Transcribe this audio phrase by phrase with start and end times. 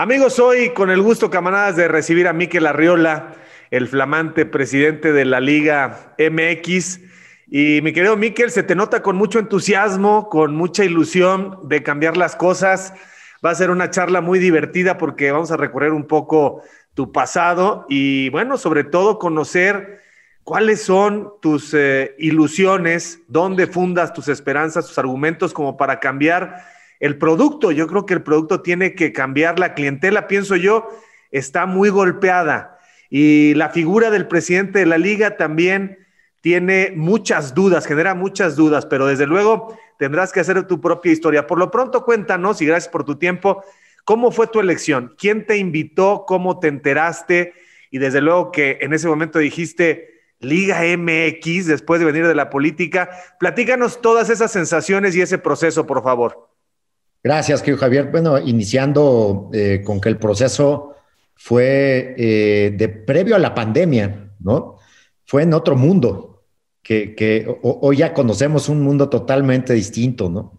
[0.00, 3.34] Amigos, hoy con el gusto, camaradas, de recibir a Miquel Arriola,
[3.72, 7.00] el flamante presidente de la Liga MX.
[7.48, 12.16] Y mi querido Miquel, se te nota con mucho entusiasmo, con mucha ilusión de cambiar
[12.16, 12.94] las cosas.
[13.44, 16.62] Va a ser una charla muy divertida porque vamos a recorrer un poco
[16.94, 20.00] tu pasado y, bueno, sobre todo conocer
[20.44, 27.18] cuáles son tus eh, ilusiones, dónde fundas tus esperanzas, tus argumentos como para cambiar el
[27.18, 30.88] producto, yo creo que el producto tiene que cambiar, la clientela, pienso yo,
[31.30, 32.78] está muy golpeada
[33.10, 35.98] y la figura del presidente de la liga también
[36.40, 41.46] tiene muchas dudas, genera muchas dudas, pero desde luego tendrás que hacer tu propia historia.
[41.46, 43.64] Por lo pronto cuéntanos y gracias por tu tiempo,
[44.04, 45.14] ¿cómo fue tu elección?
[45.18, 46.24] ¿Quién te invitó?
[46.26, 47.54] ¿Cómo te enteraste?
[47.90, 52.48] Y desde luego que en ese momento dijiste, Liga MX, después de venir de la
[52.48, 53.10] política.
[53.40, 56.48] Platícanos todas esas sensaciones y ese proceso, por favor.
[57.22, 58.10] Gracias, querido Javier.
[58.12, 60.94] Bueno, iniciando eh, con que el proceso
[61.34, 64.76] fue eh, de previo a la pandemia, ¿no?
[65.26, 66.44] Fue en otro mundo,
[66.80, 70.58] que, hoy ya conocemos un mundo totalmente distinto, ¿no?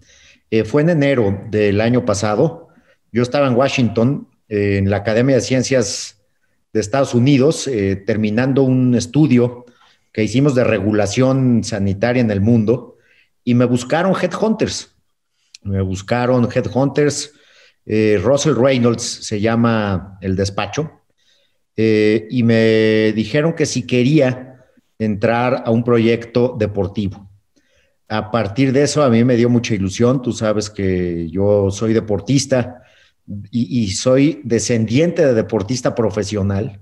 [0.51, 2.67] Eh, fue en enero del año pasado.
[3.11, 6.21] Yo estaba en Washington, en la Academia de Ciencias
[6.73, 7.69] de Estados Unidos,
[8.05, 9.66] terminando un estudio
[10.11, 12.97] que hicimos de regulación sanitaria en el mundo,
[13.44, 14.98] y me buscaron headhunters
[15.61, 17.33] me buscaron Headhunters,
[17.85, 20.91] eh, Russell Reynolds se llama el despacho,
[21.75, 24.66] eh, y me dijeron que si quería
[24.99, 27.29] entrar a un proyecto deportivo.
[28.07, 31.94] A partir de eso a mí me dio mucha ilusión, tú sabes que yo soy
[31.94, 32.83] deportista
[33.51, 36.81] y, soy descendiente de deportista profesional,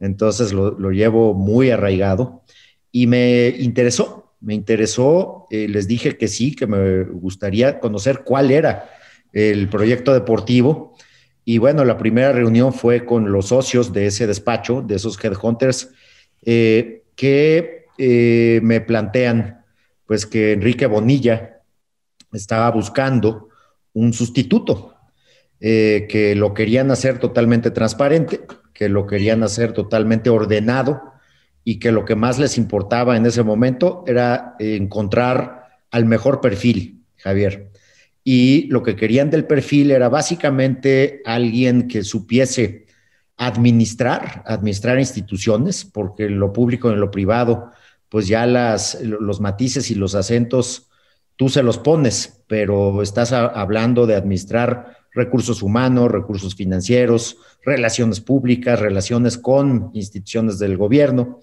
[0.00, 2.44] entonces lo, lo llevo muy arraigado.
[2.92, 8.50] Y me interesó, me interesó, eh, les dije que sí, que me gustaría conocer cuál
[8.50, 8.90] era
[9.32, 10.96] el proyecto deportivo.
[11.44, 15.90] Y bueno, la primera reunión fue con los socios de ese despacho, de esos headhunters,
[16.44, 19.64] eh, que eh, me plantean
[20.06, 21.60] pues que Enrique Bonilla
[22.32, 23.48] estaba buscando
[23.92, 24.94] un sustituto,
[25.60, 28.40] que lo querían hacer totalmente transparente,
[28.72, 31.02] que lo querían hacer totalmente ordenado,
[31.64, 37.02] y que lo que más les importaba en ese momento era encontrar al mejor perfil,
[37.16, 37.70] Javier.
[38.24, 42.86] Y lo que querían del perfil era básicamente alguien que supiese
[43.36, 47.70] administrar, administrar instituciones, porque en lo público y en lo privado,
[48.08, 50.88] pues ya las, los matices y los acentos
[51.36, 58.78] tú se los pones, pero estás hablando de administrar recursos humanos, recursos financieros, relaciones públicas,
[58.78, 61.40] relaciones con instituciones del gobierno.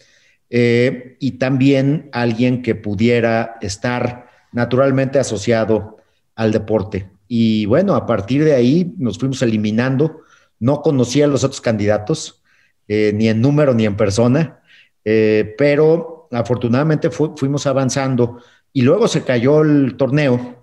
[0.50, 5.98] Eh, y también alguien que pudiera estar naturalmente asociado
[6.36, 7.10] al deporte.
[7.28, 10.22] Y bueno, a partir de ahí nos fuimos eliminando.
[10.60, 12.42] No conocía a los otros candidatos,
[12.88, 14.62] eh, ni en número ni en persona,
[15.04, 18.40] eh, pero afortunadamente fuimos avanzando.
[18.72, 20.55] Y luego se cayó el torneo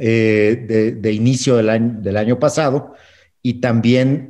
[0.00, 2.94] de, inicio del año, pasado
[3.42, 4.28] y también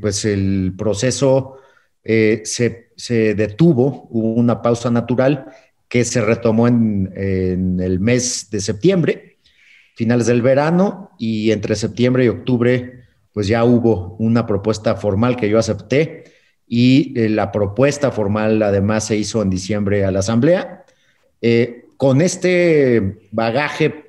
[0.00, 1.58] pues el proceso
[2.02, 5.46] se se detuvo, hubo una pausa natural
[5.88, 7.12] que se retomó en,
[7.80, 9.38] el mes de septiembre,
[9.94, 15.48] finales del verano, y entre septiembre y octubre, pues ya hubo una propuesta formal que
[15.48, 16.24] yo acepté,
[16.66, 20.84] y eh, la propuesta formal además se hizo en diciembre a la Asamblea.
[21.42, 24.03] Eh, con este bagaje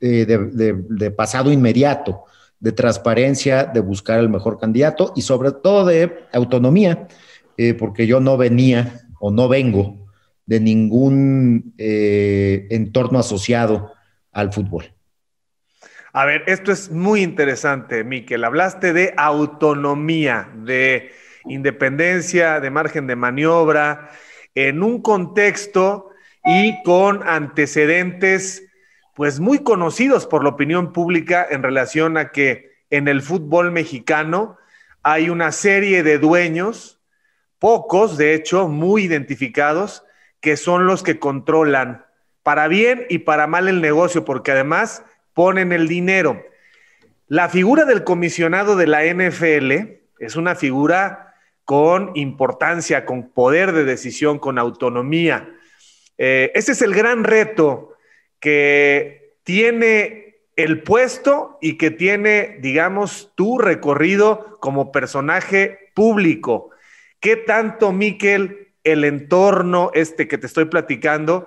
[0.00, 2.24] eh, de pasado inmediato,
[2.60, 7.08] de transparencia, de buscar el mejor candidato y sobre todo de autonomía,
[7.56, 10.06] eh, porque yo no venía o no vengo
[10.46, 13.92] de ningún eh, entorno asociado
[14.32, 14.92] al fútbol.
[16.12, 18.44] A ver, esto es muy interesante, Miquel.
[18.44, 21.12] Hablaste de autonomía, de
[21.44, 24.10] independencia, de margen de maniobra,
[24.54, 26.10] en un contexto
[26.44, 28.69] y con antecedentes,
[29.20, 34.56] pues muy conocidos por la opinión pública en relación a que en el fútbol mexicano
[35.02, 37.02] hay una serie de dueños
[37.58, 40.04] pocos, de hecho, muy identificados,
[40.40, 42.06] que son los que controlan
[42.42, 46.42] para bien y para mal el negocio, porque además ponen el dinero.
[47.28, 51.34] La figura del comisionado de la NFL es una figura
[51.66, 55.54] con importancia, con poder de decisión, con autonomía.
[56.16, 57.89] Eh, ese es el gran reto
[58.40, 66.70] que tiene el puesto y que tiene, digamos, tu recorrido como personaje público.
[67.20, 71.46] ¿Qué tanto, Miquel, el entorno este que te estoy platicando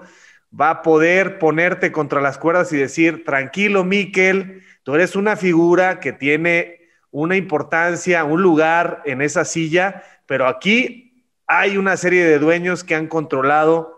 [0.59, 5.99] va a poder ponerte contra las cuerdas y decir, tranquilo, Miquel, tú eres una figura
[5.99, 6.79] que tiene
[7.09, 12.95] una importancia, un lugar en esa silla, pero aquí hay una serie de dueños que
[12.95, 13.92] han controlado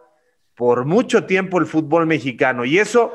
[0.56, 3.14] por mucho tiempo el fútbol mexicano y eso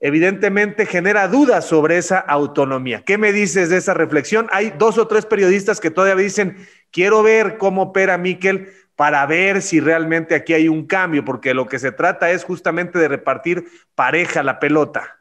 [0.00, 3.02] evidentemente genera dudas sobre esa autonomía.
[3.04, 4.48] ¿Qué me dices de esa reflexión?
[4.50, 6.56] Hay dos o tres periodistas que todavía dicen,
[6.90, 11.66] quiero ver cómo opera Miquel para ver si realmente aquí hay un cambio, porque lo
[11.66, 13.64] que se trata es justamente de repartir
[13.94, 15.20] pareja la pelota.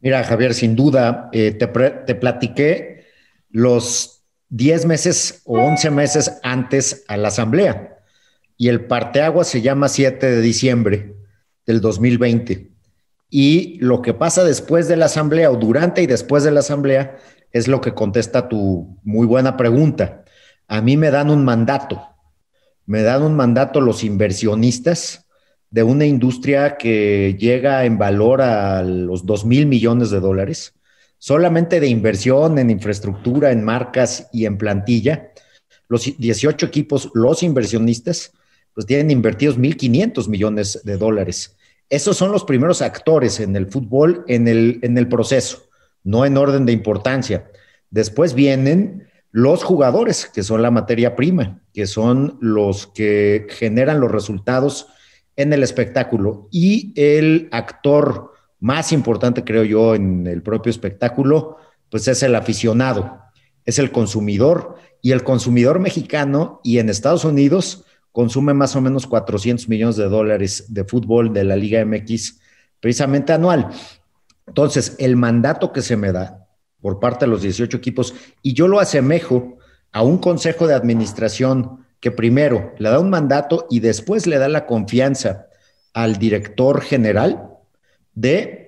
[0.00, 3.06] Mira, Javier, sin duda, eh, te, te, platiqué
[3.50, 8.01] los 10 meses o 11 meses antes a la asamblea
[8.62, 11.16] y el parteagua se llama 7 de diciembre
[11.66, 12.70] del 2020.
[13.28, 17.16] Y lo que pasa después de la asamblea o durante y después de la asamblea
[17.50, 20.22] es lo que contesta tu muy buena pregunta.
[20.68, 22.02] A mí me dan un mandato,
[22.86, 25.26] me dan un mandato los inversionistas
[25.72, 30.72] de una industria que llega en valor a los 2 mil millones de dólares,
[31.18, 35.32] solamente de inversión en infraestructura, en marcas y en plantilla.
[35.88, 38.30] Los 18 equipos, los inversionistas,
[38.74, 41.56] pues tienen invertidos 1.500 millones de dólares
[41.92, 45.64] esos son los primeros actores en el fútbol en el, en el proceso,
[46.04, 47.50] no en orden de importancia.
[47.90, 54.10] Después vienen los jugadores, que son la materia prima, que son los que generan los
[54.10, 54.86] resultados
[55.36, 56.48] en el espectáculo.
[56.50, 61.58] Y el actor más importante, creo yo, en el propio espectáculo,
[61.90, 63.20] pues es el aficionado,
[63.66, 64.76] es el consumidor.
[65.02, 70.08] Y el consumidor mexicano y en Estados Unidos, consume más o menos 400 millones de
[70.08, 72.38] dólares de fútbol de la Liga MX
[72.78, 73.68] precisamente anual.
[74.46, 76.46] Entonces, el mandato que se me da
[76.80, 78.12] por parte de los 18 equipos,
[78.42, 79.56] y yo lo asemejo
[79.92, 84.48] a un consejo de administración que primero le da un mandato y después le da
[84.48, 85.46] la confianza
[85.94, 87.50] al director general
[88.14, 88.61] de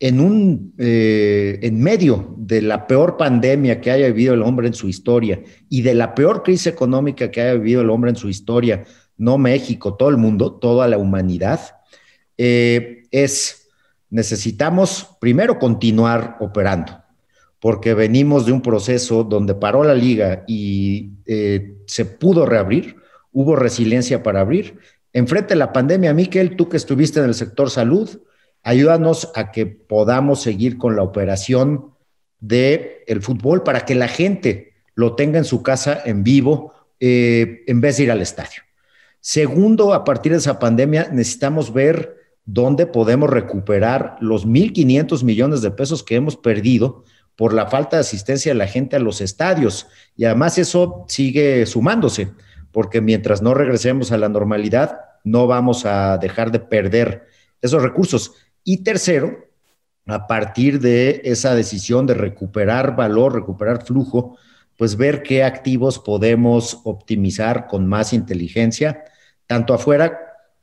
[0.00, 4.74] en un eh, en medio de la peor pandemia que haya vivido el hombre en
[4.74, 8.28] su historia y de la peor crisis económica que haya vivido el hombre en su
[8.28, 8.84] historia,
[9.16, 11.60] no México, todo el mundo, toda la humanidad,
[12.36, 13.68] eh, es
[14.10, 17.02] necesitamos primero continuar operando,
[17.60, 22.96] porque venimos de un proceso donde paró la liga y eh, se pudo reabrir,
[23.32, 24.78] hubo resiliencia para abrir.
[25.12, 28.20] Enfrente de la pandemia, Miquel, tú que estuviste en el sector salud,
[28.62, 31.94] ayúdanos a que podamos seguir con la operación
[32.40, 37.62] del el fútbol para que la gente lo tenga en su casa en vivo eh,
[37.66, 38.62] en vez de ir al estadio.
[39.20, 45.70] Segundo, a partir de esa pandemia necesitamos ver dónde podemos recuperar los 1.500 millones de
[45.70, 47.04] pesos que hemos perdido
[47.36, 49.86] por la falta de asistencia de la gente a los estadios.
[50.16, 52.32] Y además eso sigue sumándose,
[52.72, 57.26] porque mientras no regresemos a la normalidad, no vamos a dejar de perder
[57.62, 58.32] esos recursos.
[58.68, 59.48] Y tercero,
[60.04, 64.36] a partir de esa decisión de recuperar valor, recuperar flujo,
[64.76, 69.04] pues ver qué activos podemos optimizar con más inteligencia,
[69.46, 70.18] tanto afuera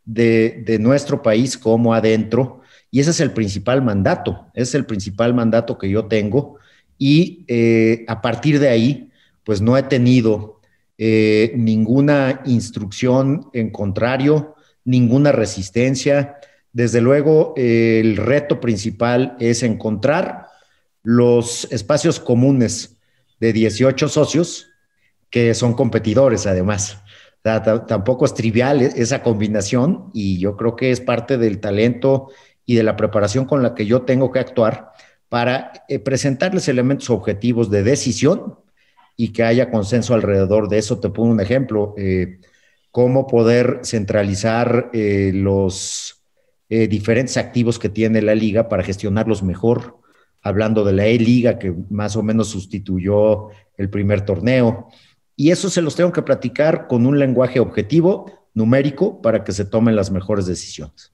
[0.06, 2.62] de, nuestro país como adentro.
[2.92, 6.60] Y ese es el principal mandato, es el principal mandato que yo tengo.
[7.00, 9.10] Y eh, a partir de ahí,
[9.44, 10.62] pues no he tenido
[11.00, 14.54] eh, ninguna instrucción en contrario,
[14.84, 16.38] ninguna resistencia,
[16.76, 20.48] desde luego, el reto principal es encontrar
[21.04, 22.98] los espacios comunes
[23.40, 24.68] de 18 socios
[25.30, 27.02] que son competidores además.
[27.44, 32.28] tampoco es trivial e-, esa combinación y yo creo que es parte del talento
[32.66, 34.92] y de la preparación con la que yo tengo que actuar
[35.30, 38.60] para eh, presentarles elementos objetivos de decisión
[39.16, 41.00] y que haya consenso alrededor de eso.
[41.00, 42.42] Te pongo un ejemplo, eh,
[42.92, 46.15] cómo poder centralizar eh, los
[46.70, 50.00] eh, diferentes activos que tiene la liga para gestionarlos mejor,
[50.42, 54.90] hablando de la E-Liga que más o menos sustituyó el primer torneo.
[55.36, 59.66] Y eso se los tengo que platicar con un lenguaje objetivo, numérico, para que se
[59.66, 61.14] tomen las mejores decisiones.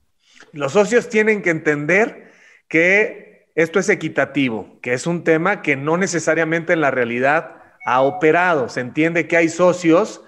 [0.53, 2.31] Los socios tienen que entender
[2.67, 7.55] que esto es equitativo, que es un tema que no necesariamente en la realidad
[7.85, 8.69] ha operado.
[8.69, 10.21] Se entiende que hay socios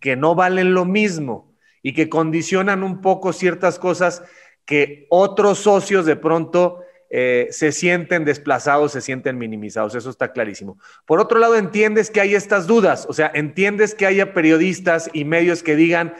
[0.00, 4.22] que no valen lo mismo y que condicionan un poco ciertas cosas
[4.64, 6.82] que otros socios de pronto
[7.14, 9.94] eh, se sienten desplazados, se sienten minimizados.
[9.94, 10.78] Eso está clarísimo.
[11.04, 15.26] Por otro lado, entiendes que hay estas dudas, o sea, entiendes que haya periodistas y
[15.26, 16.14] medios que digan,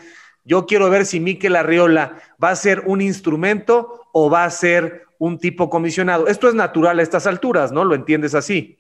[0.45, 5.05] yo quiero ver si Miquel Arriola va a ser un instrumento o va a ser
[5.19, 6.27] un tipo comisionado.
[6.27, 7.85] Esto es natural a estas alturas, ¿no?
[7.85, 8.77] ¿Lo entiendes así?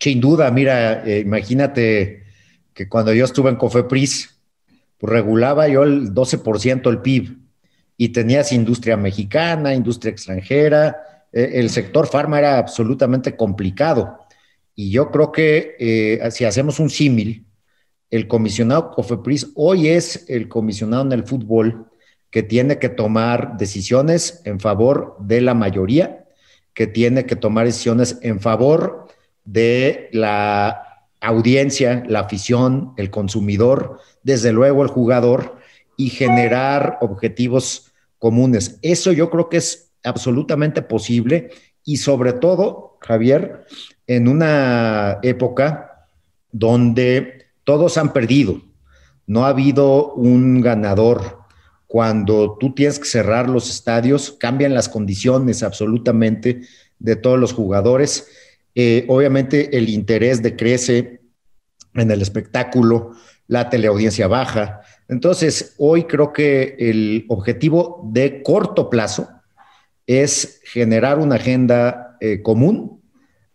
[0.00, 2.24] Sin duda, mira, eh, imagínate
[2.72, 4.40] que cuando yo estuve en Cofepris,
[4.98, 7.43] pues regulaba yo el 12% el PIB
[7.96, 14.18] y tenías industria mexicana, industria extranjera, e, el sector farma era absolutamente complicado.
[14.74, 17.46] Y yo creo que eh, si hacemos un símil,
[18.10, 21.90] el comisionado Cofepris hoy es el comisionado en el fútbol
[22.30, 26.24] que tiene que tomar decisiones en favor de la mayoría,
[26.72, 29.06] que tiene que tomar decisiones en favor
[29.44, 35.58] de la audiencia, la afición, el consumidor, desde luego el jugador,
[35.96, 38.78] y generar objetivos comunes.
[38.82, 41.50] Eso yo creo que es absolutamente posible
[41.84, 43.66] y sobre todo, Javier,
[44.06, 46.08] en una época
[46.50, 48.60] donde todos han perdido,
[49.26, 51.40] no ha habido un ganador.
[51.86, 56.62] Cuando tú tienes que cerrar los estadios, cambian las condiciones absolutamente
[56.98, 58.28] de todos los jugadores.
[58.74, 61.20] Eh, obviamente el interés decrece
[61.94, 63.12] en el espectáculo,
[63.46, 64.80] la teleaudiencia baja.
[65.08, 69.28] Entonces, hoy creo que el objetivo de corto plazo
[70.06, 73.02] es generar una agenda eh, común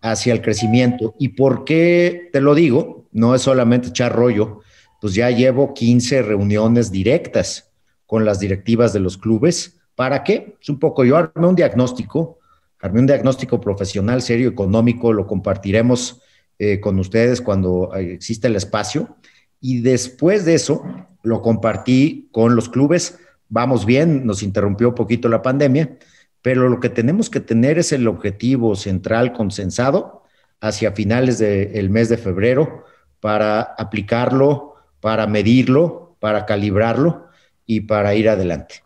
[0.01, 1.15] hacia el crecimiento.
[1.19, 3.07] ¿Y por qué te lo digo?
[3.11, 4.61] No es solamente echar rollo,
[5.01, 7.71] pues ya llevo 15 reuniones directas
[8.05, 9.79] con las directivas de los clubes.
[9.95, 10.55] ¿Para qué?
[10.61, 12.39] Es un poco, yo armé un diagnóstico,
[12.79, 16.21] armé un diagnóstico profesional, serio, económico, lo compartiremos
[16.57, 19.17] eh, con ustedes cuando eh, exista el espacio.
[19.61, 20.83] Y después de eso,
[21.29, 23.19] lo compartí con los clubes.
[23.47, 25.97] Vamos bien, nos interrumpió un poquito la pandemia,
[26.41, 30.23] pero lo que tenemos que tener es el objetivo central consensado
[30.59, 32.83] hacia finales del mes de febrero
[33.21, 37.27] para aplicarlo, para medirlo, para calibrarlo
[37.65, 38.83] y para ir adelante.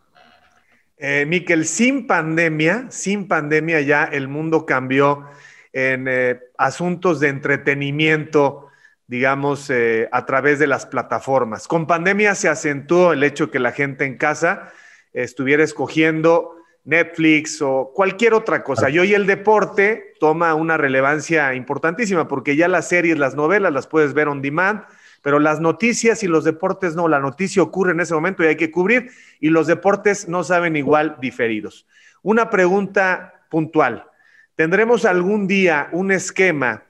[0.98, 5.24] Eh, Miquel, sin pandemia, sin pandemia ya el mundo cambió
[5.72, 8.63] en eh, asuntos de entretenimiento,
[9.06, 11.68] digamos, eh, a través de las plataformas.
[11.68, 14.72] Con pandemia se acentuó el hecho que la gente en casa
[15.12, 18.90] estuviera escogiendo Netflix o cualquier otra cosa.
[18.90, 23.86] Y hoy el deporte toma una relevancia importantísima porque ya las series, las novelas las
[23.86, 24.82] puedes ver on demand,
[25.22, 27.08] pero las noticias y los deportes no.
[27.08, 30.76] La noticia ocurre en ese momento y hay que cubrir y los deportes no saben
[30.76, 31.86] igual diferidos.
[32.22, 34.06] Una pregunta puntual.
[34.54, 36.84] ¿Tendremos algún día un esquema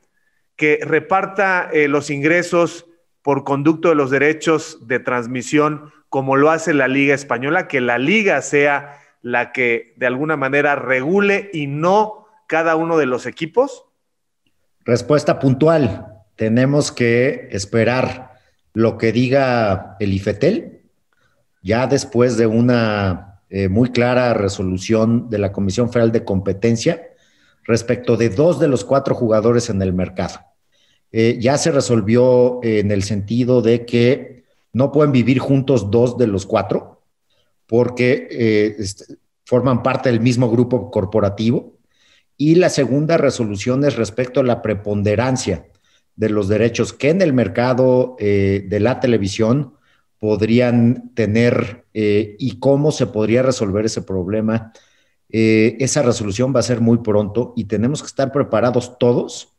[0.57, 2.87] que reparta eh, los ingresos
[3.23, 7.69] por conducto de los derechos de transmisión como lo hace la Liga Española?
[7.69, 13.07] Que la liga sea la que de alguna manera regule y no cada uno de
[13.07, 13.87] los equipos?
[14.85, 16.07] Respuesta puntual.
[16.37, 18.35] Tenemos que esperar
[18.75, 20.83] lo que diga el IFETEL,
[21.63, 27.03] ya después de una eh, muy clara resolución de la Comisión Federal de Competencia
[27.65, 30.41] respecto de dos de los cuatro jugadores en el mercado.
[31.13, 36.27] Eh, ya se resolvió en el sentido de que no pueden vivir juntos dos de
[36.27, 37.03] los cuatro,
[37.67, 41.79] porque eh, este, forman parte del mismo grupo corporativo.
[42.37, 45.67] Y la segunda resolución es respecto a la preponderancia
[46.17, 49.75] de los derechos que en el mercado eh, de la televisión
[50.19, 54.73] podrían tener eh, y cómo se podría resolver ese problema.
[55.37, 59.57] Esa resolución va a ser muy pronto y tenemos que estar preparados todos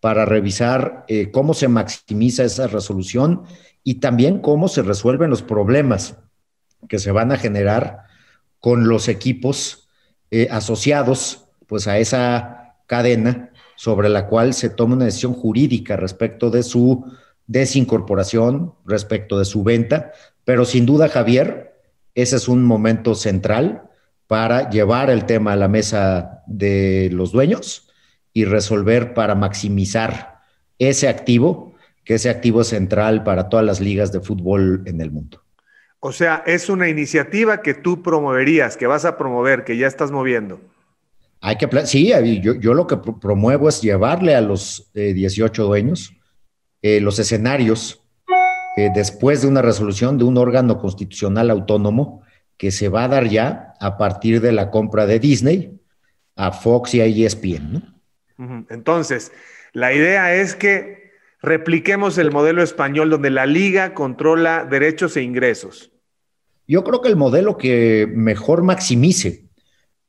[0.00, 3.44] para revisar cómo se maximiza esa resolución
[3.82, 6.16] y también cómo se resuelven los problemas
[6.88, 8.04] que se van a generar
[8.58, 9.88] con los equipos
[10.30, 16.50] eh, asociados pues a esa cadena sobre la cual se toma una decisión jurídica respecto
[16.50, 17.04] de su
[17.46, 20.12] desincorporación, respecto de su venta,
[20.44, 21.80] pero sin duda, Javier,
[22.14, 23.83] ese es un momento central
[24.26, 27.88] para llevar el tema a la mesa de los dueños
[28.32, 30.40] y resolver para maximizar
[30.78, 35.10] ese activo, que ese activo es central para todas las ligas de fútbol en el
[35.10, 35.42] mundo.
[36.00, 40.10] O sea, es una iniciativa que tú promoverías, que vas a promover, que ya estás
[40.10, 40.60] moviendo.
[41.40, 46.12] Hay que, sí, yo, lo que promuevo es llevarle a los 18 eh, dueños
[46.82, 48.02] eh, los escenarios
[48.76, 52.23] eh, después de una resolución de un órgano constitucional autónomo
[52.56, 55.80] que se va a dar ya a partir de la compra de Disney
[56.36, 57.94] a Fox y a ESPN.
[58.70, 59.32] Entonces,
[59.72, 65.92] la idea es que repliquemos el modelo español donde la liga controla derechos e ingresos.
[66.66, 69.44] Yo creo que el modelo que mejor maximice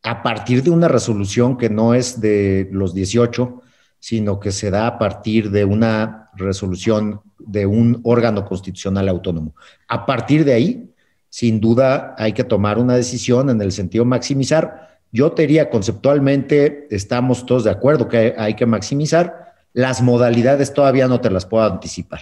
[0.03, 3.61] a partir de una resolución que no es de los 18,
[3.99, 9.55] sino que se da a partir de una resolución de un órgano constitucional autónomo.
[9.87, 10.94] A partir de ahí,
[11.35, 15.01] sin duda, hay que tomar una decisión en el sentido maximizar.
[15.11, 19.53] Yo te diría, conceptualmente, estamos todos de acuerdo que hay que maximizar.
[19.73, 22.21] Las modalidades todavía no te las puedo anticipar.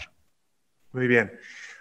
[0.93, 1.31] Muy bien.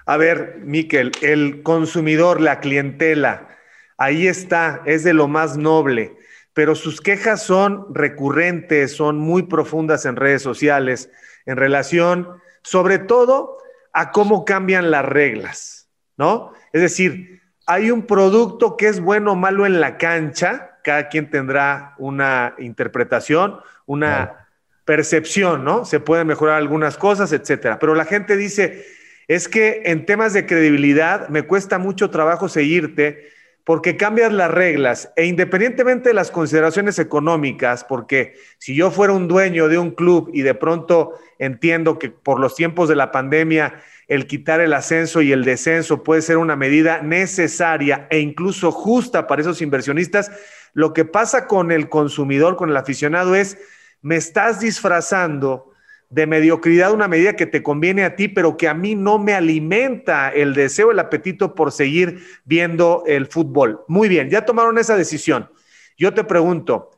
[0.04, 3.48] A ver, Miquel, el consumidor, la clientela,
[3.96, 6.18] ahí está, es de lo más noble.
[6.52, 11.08] pero sus quejas son recurrentes, son muy profundas en redes sociales,
[11.46, 12.28] en relación,
[12.62, 13.56] sobre todo,
[13.94, 16.52] a cómo cambian las reglas, ¿no?
[16.72, 21.30] Es decir, hay un producto que es bueno o malo en la cancha, cada quien
[21.30, 24.48] tendrá una interpretación, una
[24.84, 25.84] percepción, ¿no?
[25.84, 27.78] Se pueden mejorar algunas cosas, etcétera.
[27.78, 28.84] Pero la gente dice,
[29.28, 33.30] es que en temas de credibilidad me cuesta mucho trabajo seguirte
[33.64, 39.28] porque cambias las reglas e independientemente de las consideraciones económicas, porque si yo fuera un
[39.28, 43.80] dueño de un club y de pronto entiendo que por los tiempos de la pandemia
[44.09, 49.26] el quitar el ascenso y el descenso puede ser una medida necesaria e incluso justa
[49.26, 50.30] para esos inversionistas,
[50.75, 53.59] lo que pasa con el consumidor, con el aficionado es,
[54.00, 55.73] me estás disfrazando
[56.12, 59.32] de mediocridad una medida que te conviene a ti, pero que a mí no me
[59.32, 63.82] alimenta el deseo, el apetito por seguir viendo el fútbol.
[63.88, 65.50] Muy bien, ya tomaron esa decisión.
[65.97, 66.90] Yo te pregunto,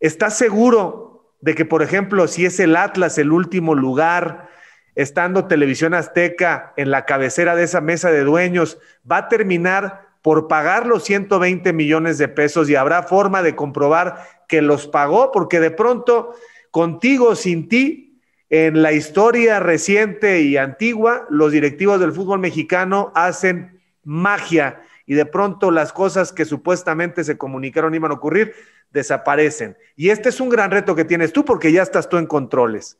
[0.00, 4.48] ¿estás seguro de que, por ejemplo, si es el Atlas el último lugar,
[4.96, 8.78] estando Televisión Azteca en la cabecera de esa mesa de dueños,
[9.10, 14.24] va a terminar por pagar los 120 millones de pesos y habrá forma de comprobar
[14.48, 15.30] que los pagó?
[15.30, 16.34] Porque de pronto,
[16.72, 23.80] contigo, sin ti, en la historia reciente y antigua, los directivos del fútbol mexicano hacen
[24.02, 28.54] magia y de pronto las cosas que supuestamente se comunicaron iban a ocurrir
[28.90, 29.76] desaparecen.
[29.94, 32.98] Y este es un gran reto que tienes tú porque ya estás tú en controles.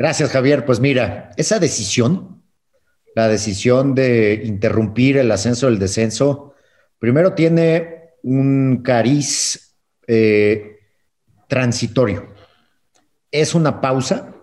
[0.00, 0.64] Gracias, Javier.
[0.64, 2.42] Pues mira, esa decisión,
[3.14, 6.54] la decisión de interrumpir el ascenso del descenso,
[6.98, 9.76] primero tiene un cariz
[10.08, 10.78] eh,
[11.46, 12.30] transitorio
[13.30, 14.34] es una pausa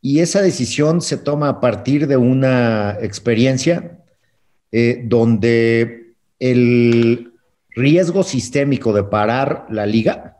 [0.00, 3.98] y esa decisión se toma a partir de una experiencia
[4.70, 7.32] eh, donde el
[7.70, 10.36] riesgo sistémico de parar la liga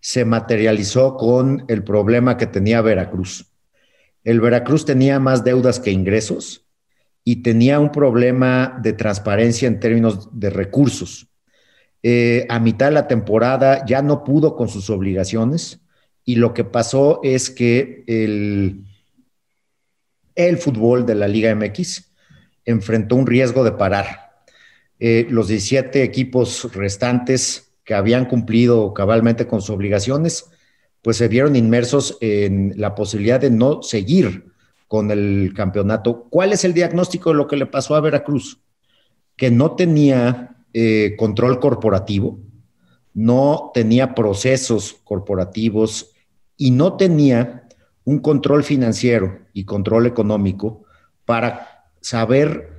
[0.00, 3.47] se materializó con el problema que tenía Veracruz.
[4.24, 6.66] El Veracruz tenía más deudas que ingresos
[7.24, 11.28] y tenía un problema de transparencia en términos de recursos.
[12.02, 15.80] Eh, a mitad de la temporada ya no pudo con sus obligaciones
[16.24, 18.84] y lo que pasó es que el,
[20.34, 22.12] el fútbol de la Liga MX
[22.64, 24.28] enfrentó un riesgo de parar.
[25.00, 30.50] Eh, los 17 equipos restantes que habían cumplido cabalmente con sus obligaciones,
[31.02, 34.52] pues se vieron inmersos en la posibilidad de no seguir
[34.86, 36.26] con el campeonato.
[36.30, 38.60] ¿Cuál es el diagnóstico de lo que le pasó a Veracruz?
[39.36, 42.40] Que no tenía eh, control corporativo,
[43.14, 46.12] no tenía procesos corporativos
[46.56, 47.68] y no tenía
[48.04, 50.84] un control financiero y control económico
[51.24, 52.78] para saber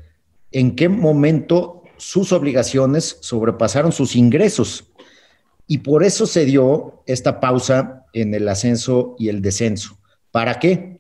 [0.52, 4.89] en qué momento sus obligaciones sobrepasaron sus ingresos.
[5.72, 10.00] Y por eso se dio esta pausa en el ascenso y el descenso.
[10.32, 11.00] ¿Para qué?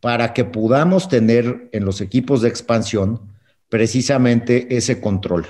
[0.00, 3.22] Para que podamos tener en los equipos de expansión
[3.70, 5.46] precisamente ese control.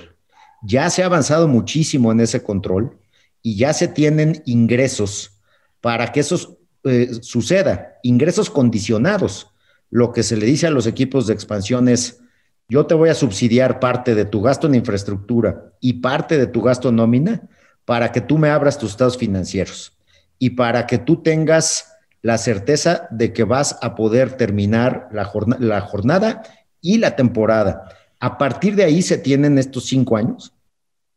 [0.63, 2.97] Ya se ha avanzado muchísimo en ese control
[3.43, 5.41] y ya se tienen ingresos
[5.81, 9.51] para que esos eh, suceda, ingresos condicionados.
[9.91, 12.21] Lo que se le dice a los equipos de expansión es,
[12.69, 16.63] yo te voy a subsidiar parte de tu gasto en infraestructura y parte de tu
[16.63, 17.49] gasto nómina
[17.85, 19.97] para que tú me abras tus estados financieros
[20.39, 21.91] y para que tú tengas
[22.23, 26.43] la certeza de que vas a poder terminar la, jornada
[26.81, 27.89] y la temporada.
[28.19, 30.53] A partir de ahí se tienen estos cinco años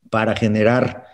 [0.10, 1.06] para generar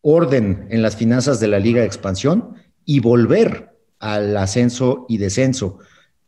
[0.00, 5.78] orden en las finanzas de la Liga de Expansión y volver al ascenso y descenso.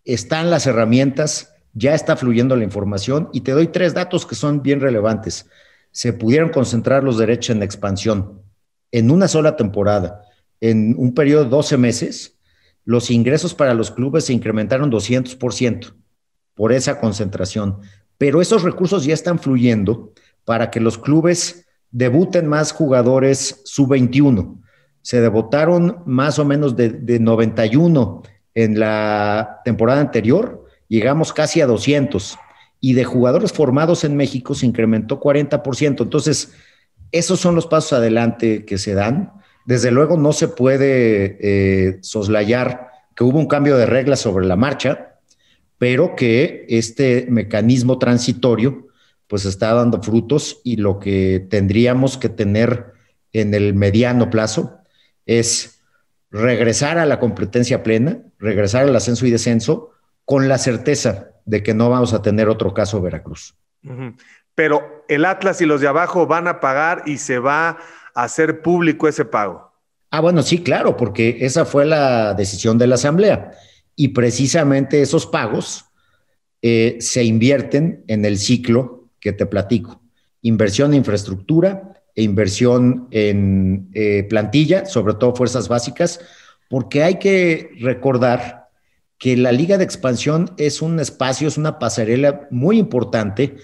[0.04, 4.62] Están las herramientas, ya está fluyendo la información y te doy tres datos que son
[4.62, 5.46] bien relevantes.
[5.92, 8.39] Se pudieron concentrar los derechos en expansión
[8.92, 10.22] en una sola temporada,
[10.60, 12.38] en un periodo de 12 meses,
[12.84, 15.94] los ingresos para los clubes se incrementaron 200%
[16.54, 17.78] por esa concentración.
[18.18, 20.12] Pero esos recursos ya están fluyendo
[20.44, 24.60] para que los clubes debuten más jugadores sub-21
[25.02, 28.22] se debutaron más o menos de, 91
[28.54, 32.38] en la temporada anterior, llegamos casi a 200
[32.80, 36.02] y de jugadores formados en México se incrementó 40%.
[36.02, 36.52] Entonces,
[37.12, 39.32] esos son los pasos adelante que se dan.
[39.64, 44.56] Desde luego no se puede eh, soslayar que hubo un cambio de reglas sobre la
[44.56, 45.16] marcha,
[45.78, 48.88] pero que este mecanismo transitorio
[49.26, 52.92] pues está dando frutos y lo que tendríamos que tener
[53.32, 54.78] en el mediano plazo
[55.24, 55.80] es
[56.30, 59.90] regresar a la competencia plena, regresar al ascenso y descenso
[60.24, 63.54] con la certeza de que no vamos a tener otro caso Veracruz.
[64.60, 67.78] Pero el Atlas y los de abajo van a pagar y se va
[68.14, 69.72] a hacer público ese pago.
[70.10, 73.52] Ah, bueno, sí, claro, porque esa fue la decisión de la Asamblea.
[73.96, 75.86] Y precisamente esos pagos
[76.60, 80.02] eh, se invierten en el ciclo que te platico.
[80.42, 86.20] Inversión en infraestructura e inversión en eh, plantilla, sobre todo fuerzas básicas,
[86.68, 88.68] porque hay que recordar
[89.16, 93.56] que la Liga de Expansión es un espacio, es una pasarela muy importante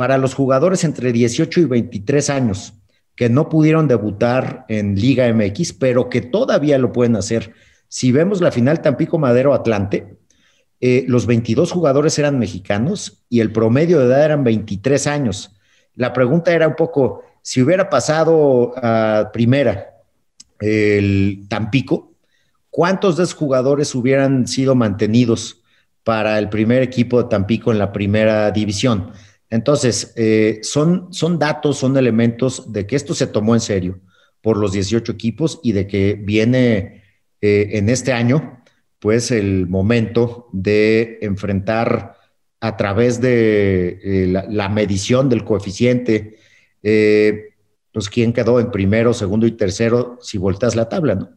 [0.00, 2.72] para los jugadores entre 18 y 23 años
[3.14, 7.52] que no pudieron debutar en Liga MX, pero que todavía lo pueden hacer.
[7.86, 10.16] Si vemos la final Tampico Madero Atlante,
[10.80, 15.54] eh, los 22 jugadores eran mexicanos y el promedio de edad eran 23 años.
[15.96, 19.96] La pregunta era un poco, si hubiera pasado a primera
[20.60, 22.14] el Tampico,
[22.70, 25.60] ¿cuántos de esos jugadores hubieran sido mantenidos
[26.04, 29.12] para el primer equipo de Tampico en la primera división?
[29.50, 34.00] Entonces, eh, son, son datos, son elementos de que esto se tomó en serio
[34.40, 37.02] por los 18 equipos y de que viene
[37.40, 38.60] eh, en este año
[39.00, 42.16] pues el momento de enfrentar
[42.60, 46.38] a través de eh, la, medición del coeficiente,
[46.82, 47.54] eh,
[47.92, 51.30] pues quién quedó en primero, segundo y tercero si volteas la tabla, ¿no?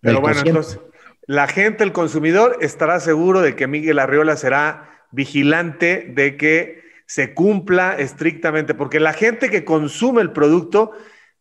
[0.00, 0.78] Pero bueno, entonces,
[1.26, 7.34] la gente, el consumidor, estará seguro de que Miguel Arriola será vigilante de que se
[7.34, 10.92] cumpla estrictamente, porque la gente que consume el producto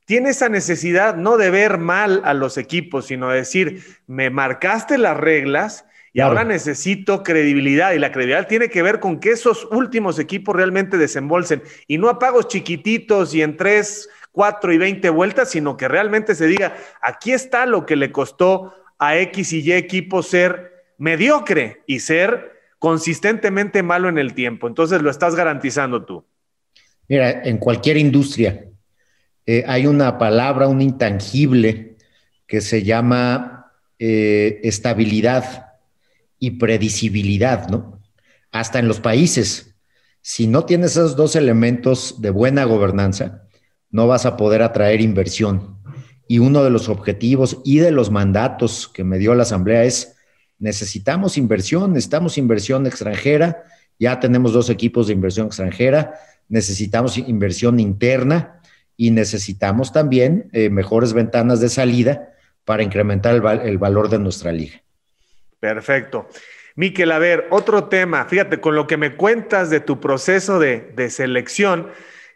[0.05, 4.97] tiene esa necesidad no de ver mal a los equipos, sino de decir, me marcaste
[4.97, 7.93] las reglas y ahora necesito credibilidad.
[7.93, 12.09] Y la credibilidad tiene que ver con que esos últimos equipos realmente desembolsen y no
[12.09, 16.77] a pagos chiquititos y en tres, cuatro y veinte vueltas, sino que realmente se diga,
[16.99, 22.58] aquí está lo que le costó a X y Y equipo ser mediocre y ser
[22.79, 24.67] consistentemente malo en el tiempo.
[24.67, 26.25] Entonces lo estás garantizando tú.
[27.07, 28.65] Mira, en cualquier industria,
[29.45, 31.97] eh, hay una palabra, un intangible
[32.47, 35.73] que se llama eh, estabilidad
[36.39, 37.99] y predecibilidad, ¿no?
[38.51, 39.75] Hasta en los países.
[40.21, 43.43] Si no tienes esos dos elementos de buena gobernanza,
[43.91, 45.77] no vas a poder atraer inversión.
[46.27, 50.15] Y uno de los objetivos y de los mandatos que me dio la Asamblea es,
[50.59, 53.63] necesitamos inversión, necesitamos inversión extranjera,
[53.97, 56.13] ya tenemos dos equipos de inversión extranjera,
[56.47, 58.59] necesitamos inversión interna,
[58.99, 62.33] y necesitamos también eh, mejores ventanas de salida
[62.65, 64.81] para incrementar el, valor de nuestra liga.
[65.57, 66.27] Perfecto.
[66.75, 68.25] Miquel, a ver, otro tema.
[68.25, 71.87] Fíjate, con lo que me cuentas de tu proceso de, selección,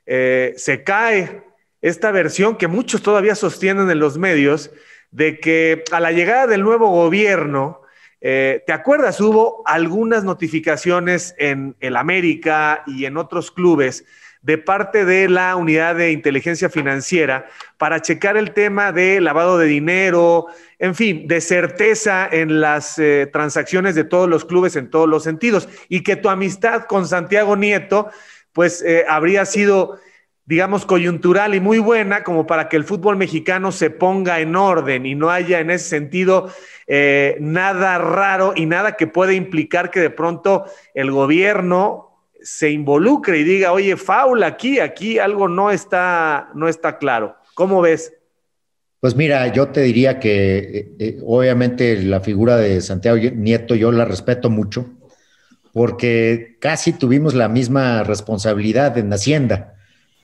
[0.05, 1.43] eh, se cae
[1.81, 4.71] esta versión que muchos todavía sostienen en los medios
[5.11, 7.81] de que a la llegada del nuevo gobierno,
[8.25, 9.19] eh, ¿te acuerdas?
[9.19, 14.05] Hubo algunas notificaciones en el América y en otros clubes
[14.41, 19.67] de parte de la unidad de inteligencia financiera para checar el tema de lavado de
[19.67, 20.47] dinero,
[20.79, 25.23] en fin, de certeza en las eh, transacciones de todos los clubes en todos los
[25.23, 28.09] sentidos y que tu amistad con Santiago Nieto
[28.53, 29.99] pues eh, habría sido
[30.45, 35.05] digamos, coyuntural y muy buena como para que el fútbol mexicano se ponga en orden
[35.05, 36.49] y no haya en ese sentido
[36.87, 42.09] eh, nada raro y nada que pueda implicar que de pronto el gobierno
[42.41, 47.37] se involucre y diga, oye, faula aquí, aquí algo no está, no está claro.
[47.53, 48.13] ¿Cómo ves?
[48.99, 53.91] Pues mira, yo te diría que eh, eh, obviamente la figura de Santiago Nieto yo
[53.91, 54.89] la respeto mucho
[55.73, 59.73] porque casi tuvimos la misma responsabilidad en Hacienda.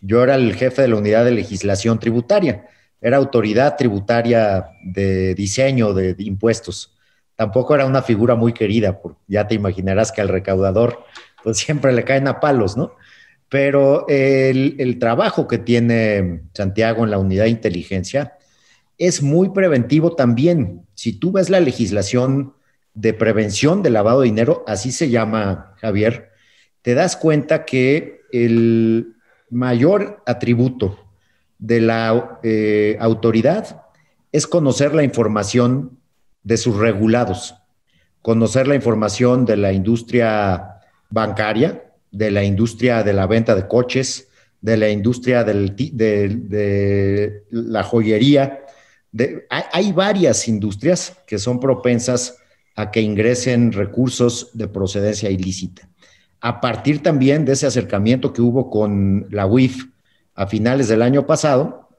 [0.02, 2.66] Yo era el jefe de la unidad de legislación tributaria,
[3.02, 6.96] era autoridad tributaria de diseño de, impuestos.
[7.36, 11.00] Tampoco era una figura muy querida, porque ya te imaginarás que al recaudador
[11.44, 12.94] pues siempre le caen a palos, ¿no?
[13.48, 18.34] Pero el, trabajo que tiene Santiago en la unidad de inteligencia
[18.98, 20.86] es muy preventivo también.
[20.94, 22.54] Si tú ves la legislación
[22.94, 26.30] de prevención de lavado de dinero, así se llama, Javier,
[26.82, 29.16] te das cuenta que el
[29.50, 31.00] mayor atributo
[31.58, 33.84] de la eh, autoridad
[34.32, 35.98] es conocer la información
[36.44, 37.56] de sus regulados,
[38.22, 44.30] conocer la información de la industria bancaria, de la industria de la venta de coches,
[44.62, 48.66] de la industria de, la joyería.
[49.50, 52.38] hay, varias industrias que son propensas
[52.76, 55.90] a que ingresen recursos de procedencia ilícita.
[56.42, 59.88] A partir también de ese acercamiento que hubo con la UIF
[60.36, 61.90] a finales del año pasado,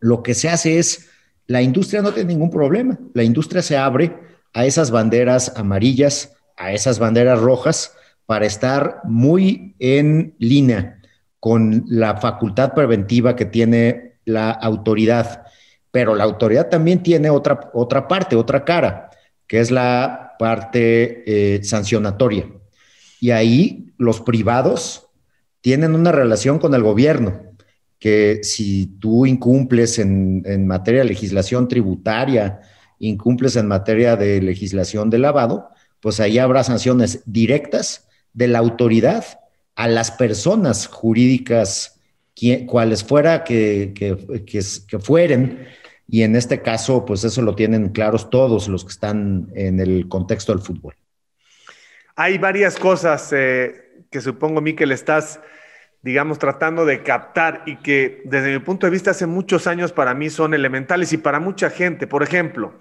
[0.00, 1.10] lo que se hace es,
[1.46, 4.16] la industria no tiene ningún problema, la industria se abre
[4.54, 11.00] a esas banderas amarillas, a esas banderas rojas, para estar muy en línea
[11.40, 15.44] con la facultad preventiva que tiene la autoridad.
[15.90, 19.10] pero la autoridad también tiene otra, otra parte, otra cara,
[19.48, 22.46] que es la parte eh, sancionatoria.
[23.20, 25.06] Y ahí los privados
[25.60, 27.42] tienen una relación con el gobierno,
[27.98, 32.60] que si tú incumples en, materia de legislación tributaria,
[32.98, 35.68] incumples en materia de legislación de lavado,
[36.00, 39.24] pues ahí habrá sanciones directas de la autoridad
[39.74, 42.00] a las personas jurídicas,
[42.66, 45.66] cuales fuera que, que, que, fueren,
[46.08, 50.08] y en este caso, pues eso lo tienen claros todos los que están en el
[50.08, 50.94] contexto del fútbol.
[52.16, 55.40] Hay varias cosas eh, que supongo, Miquel, estás,
[56.02, 60.14] digamos, tratando de captar y que desde mi punto de vista hace muchos años para
[60.14, 62.06] mí son elementales y para mucha gente.
[62.06, 62.74] Por ejemplo,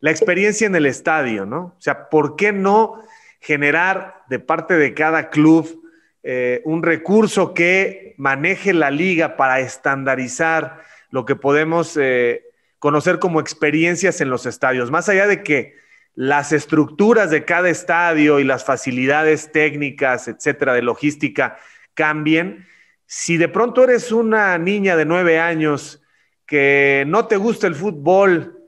[0.00, 1.74] la experiencia en el estadio, ¿no?
[1.78, 3.02] O sea, ¿por qué no
[3.40, 5.82] generar de parte de cada club
[6.22, 12.44] eh, un recurso que maneje la liga para estandarizar lo que podemos eh,
[12.78, 14.90] conocer como experiencias en los estadios?
[14.90, 15.83] Más allá de que
[16.14, 21.58] las estructuras de cada estadio y las facilidades técnicas, etcétera, de logística
[21.94, 22.66] cambien,
[23.06, 26.02] si de pronto eres una niña de nueve años
[26.46, 28.64] que no te gusta el fútbol,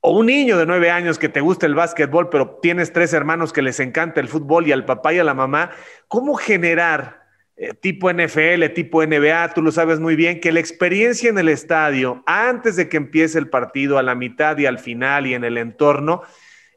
[0.00, 3.52] o un niño de nueve años que te gusta el básquetbol, pero tienes tres hermanos
[3.52, 5.70] que les encanta el fútbol y al papá y a la mamá,
[6.08, 7.24] ¿cómo generar
[7.56, 11.48] eh, tipo NFL, tipo NBA, tú lo sabes muy bien, que la experiencia en el
[11.48, 15.44] estadio, antes de que empiece el partido, a la mitad y al final y en
[15.44, 16.22] el entorno,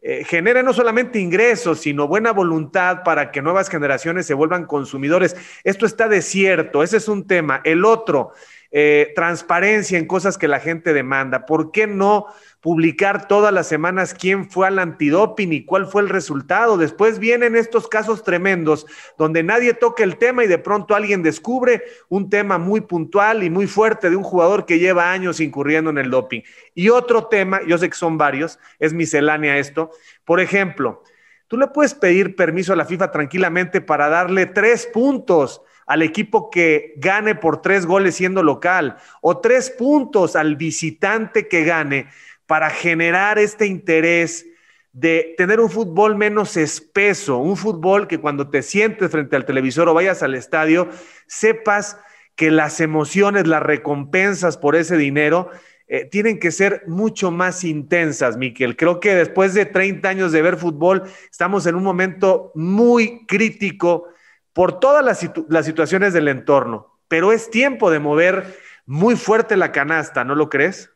[0.09, 5.35] eh, genere no solamente ingresos, sino buena voluntad para que nuevas generaciones se vuelvan consumidores.
[5.65, 7.59] Esto está desierto, ese es un tema.
[7.65, 8.31] El otro,
[8.71, 11.45] eh, transparencia en cosas que la gente demanda.
[11.45, 12.27] ¿Por qué no
[12.61, 16.77] publicar todas las semanas quién fue al antidoping y cuál fue el resultado?
[16.77, 18.85] Después vienen estos casos tremendos
[19.17, 23.49] donde nadie toca el tema y de pronto alguien descubre un tema muy puntual y
[23.49, 26.41] muy fuerte de un jugador que lleva años incurriendo en el doping.
[26.73, 29.91] Y otro tema, yo sé que son varios, es miscelánea esto.
[30.25, 31.03] Por ejemplo,
[31.47, 36.49] tú le puedes pedir permiso a la FIFA tranquilamente para darle tres puntos al equipo
[36.49, 42.07] que gane por tres goles siendo local o tres puntos al visitante que gane
[42.47, 44.45] para generar este interés
[44.93, 49.87] de tener un fútbol menos espeso, un fútbol que cuando te sientes frente al televisor
[49.89, 50.89] o vayas al estadio,
[51.27, 51.97] sepas
[52.35, 55.51] que las emociones, las recompensas por ese dinero
[55.89, 58.75] eh, tienen que ser mucho más intensas, Miquel.
[58.75, 64.07] Creo que después de 30 años de ver fútbol, estamos en un momento muy crítico
[64.51, 70.23] por todas las, situaciones del entorno, pero es tiempo de mover muy fuerte la canasta,
[70.23, 70.91] ¿no lo crees?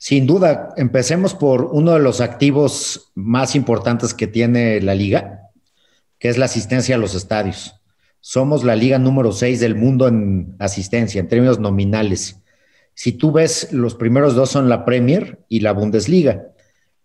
[0.00, 5.50] Sin duda, empecemos por uno de los activos más importantes que tiene la liga,
[6.20, 7.74] que es la asistencia a los estadios.
[8.20, 12.40] Somos la liga número 6 del mundo en asistencia, en términos nominales.
[12.94, 16.46] Si tú ves, los primeros dos son la Premier y la Bundesliga.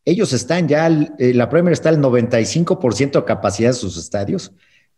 [0.06, 4.52] Ellos están ya, eh, la Premier está al 95% de capacidad de sus estadios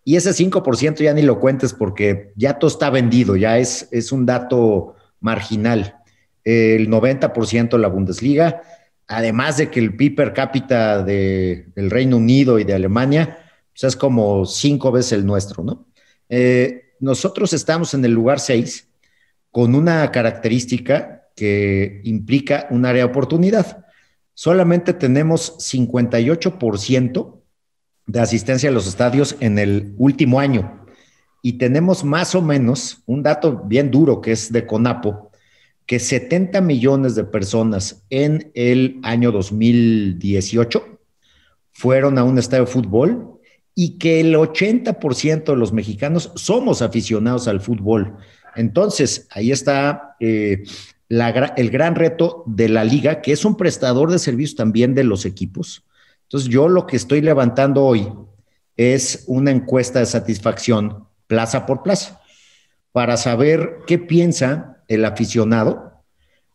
[0.04, 4.12] y ese 5% ya ni lo cuentes porque ya todo está vendido, ya es, es
[4.12, 5.96] un dato marginal.
[6.46, 8.62] El 90% la Bundesliga,
[9.08, 13.40] además de que el PIB per cápita del Reino Unido y de Alemania,
[13.74, 15.88] pues es como cinco veces el nuestro, ¿no?
[16.30, 18.88] Eh, nosotros estamos en el lugar 6
[19.52, 23.86] con una característica que implica un área de oportunidad.
[24.34, 27.42] Solamente tenemos 58%
[28.08, 30.86] de asistencia a los estadios en el último año.
[31.42, 35.25] Y tenemos más o menos un dato bien duro que es de CONAPO,
[35.86, 41.00] que 70 millones de personas en el año 2018
[41.72, 43.40] fueron a un estadio de fútbol
[43.76, 48.16] y que el 80% de los mexicanos somos aficionados al fútbol.
[48.56, 50.64] Entonces, ahí está eh,
[51.10, 55.26] el gran reto de la liga, que es un prestador de servicios también de los
[55.26, 55.86] equipos,
[56.26, 58.12] entonces, yo lo que estoy levantando hoy
[58.78, 62.22] es una encuesta de satisfacción plaza por plaza
[62.92, 66.04] para saber qué piensa el aficionado,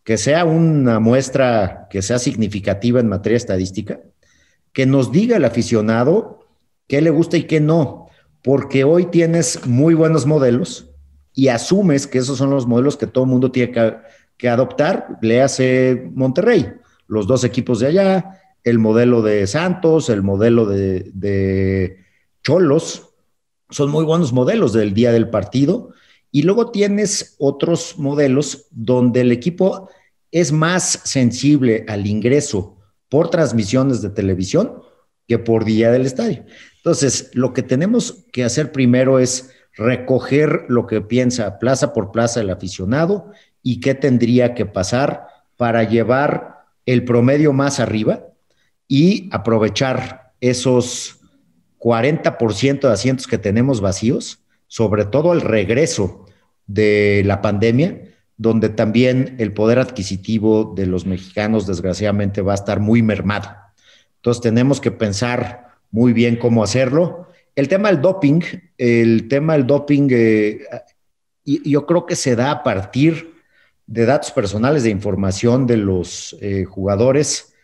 [0.04, 4.00] que sea una muestra que sea significativa en materia estadística,
[4.72, 6.46] que nos diga el aficionado
[6.86, 8.08] qué le gusta y qué no,
[8.42, 10.90] porque hoy tienes muy buenos modelos
[11.34, 13.96] y asumes que esos son los modelos que todo el mundo tiene que,
[14.36, 16.72] que adoptar, le hace Monterrey,
[17.06, 21.98] los dos equipos de allá, el modelo de Santos, el modelo de,
[22.42, 23.08] Cholos,
[23.68, 25.90] son muy buenos modelos del día del partido.
[26.30, 29.88] Y luego tienes otros modelos donde el equipo
[30.30, 34.82] es más sensible al ingreso por transmisiones de televisión
[35.26, 36.44] que por día del estadio.
[36.76, 42.40] Entonces, lo que tenemos que hacer primero es recoger lo que piensa plaza por plaza
[42.40, 43.30] el aficionado
[43.62, 48.26] y qué tendría que pasar para llevar el promedio más arriba
[48.88, 51.20] y aprovechar esos
[51.78, 54.39] 40% de asientos que tenemos vacíos,
[54.70, 56.26] sobre todo el regreso
[56.68, 58.02] de la pandemia,
[58.36, 63.50] donde también el poder adquisitivo de los mexicanos desgraciadamente va a estar muy mermado.
[64.14, 67.26] Entonces tenemos que pensar muy bien cómo hacerlo.
[67.56, 68.42] El tema del doping,
[68.78, 70.60] el tema del doping, eh,
[71.44, 73.34] yo creo que se da a partir
[73.88, 77.54] de datos personales de información de los eh, jugadores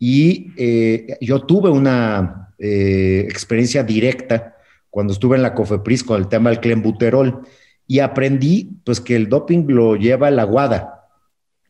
[0.00, 4.55] y eh, yo tuve una experiencia directa
[4.96, 7.42] cuando estuve en la COFEPRIS con el tema del clenbuterol
[7.86, 11.04] y aprendí pues que el doping lo lleva la WADA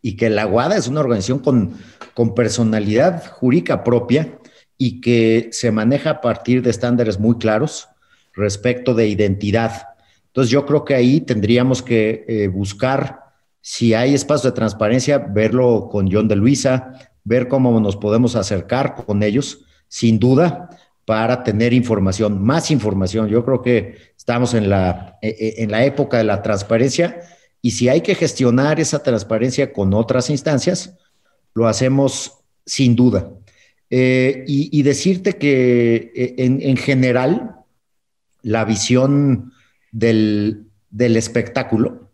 [0.01, 1.75] y que la WADA es una organización con,
[2.15, 4.39] con personalidad jurídica propia
[4.79, 7.89] y que se maneja a partir de estándares muy claros
[8.33, 9.73] respecto de identidad.
[10.29, 13.23] Entonces yo creo que ahí tendríamos que eh, buscar
[13.61, 16.93] si hay espacio de transparencia, verlo con John de Luisa,
[17.25, 20.71] ver cómo nos podemos acercar con ellos, sin duda,
[21.07, 23.29] para tener información, más información.
[23.29, 27.21] Yo creo que estamos en la, e, e, en la época de la transparencia
[27.63, 30.95] y si hay que gestionar esa transparencia con otras instancias,
[31.55, 33.31] lo hacemos sin duda.
[33.89, 37.57] Eh, y, decirte que eh, en, general,
[38.43, 39.53] la visión
[39.93, 40.67] del,
[40.99, 42.11] espectáculo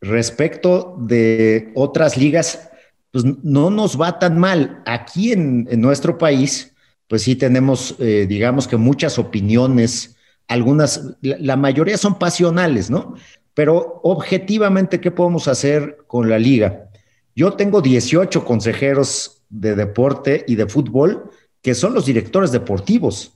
[0.00, 2.70] respecto de otras ligas,
[3.10, 4.82] pues no nos va tan mal.
[4.86, 6.74] Aquí en, nuestro país,
[7.08, 10.16] pues sí tenemos, eh, digamos que muchas opiniones,
[10.48, 13.14] algunas, la, mayoría son pasionales, ¿no?
[13.54, 16.90] Pero objetivamente, ¿qué podemos hacer con la liga?
[17.34, 21.30] Yo tengo 18 consejeros de deporte y de fútbol,
[21.62, 23.32] que son los directores deportivos.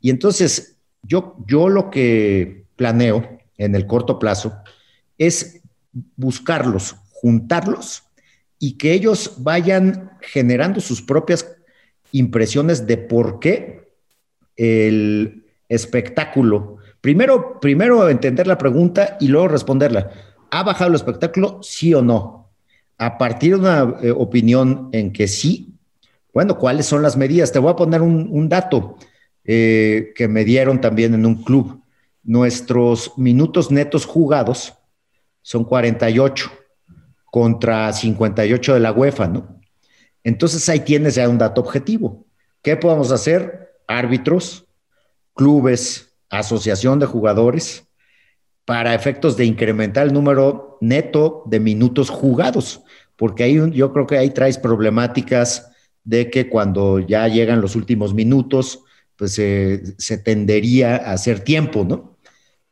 [0.00, 4.54] Y entonces, yo, yo lo que planeo en el corto plazo
[5.18, 5.60] es
[6.16, 8.04] buscarlos, juntarlos
[8.58, 11.56] y que ellos vayan generando sus propias
[12.12, 13.92] impresiones de por qué
[14.56, 16.76] el espectáculo.
[17.00, 20.10] Primero, primero entender la pregunta y luego responderla.
[20.50, 21.60] ¿Ha bajado el espectáculo?
[21.62, 22.40] Sí o no
[23.00, 25.74] a partir de una eh, opinión en que sí,
[26.34, 27.50] bueno, ¿cuáles son las medidas?
[27.50, 28.98] Te voy a poner un, dato
[29.42, 31.82] eh, que me dieron también en un club.
[32.22, 34.74] Nuestros minutos netos jugados
[35.40, 36.52] son 48
[37.24, 39.59] contra 58 de la UEFA, ¿no?
[40.24, 42.26] Entonces ahí tienes ya un dato objetivo.
[42.62, 43.72] ¿Qué podemos hacer?
[43.86, 44.66] Árbitros,
[45.34, 47.86] clubes, asociación de jugadores,
[48.64, 52.82] para efectos de incrementar el número neto de minutos jugados,
[53.16, 55.72] porque ahí yo creo que ahí traes problemáticas
[56.04, 58.84] de que cuando ya llegan los últimos minutos,
[59.16, 62.16] pues se tendería a hacer tiempo, ¿no?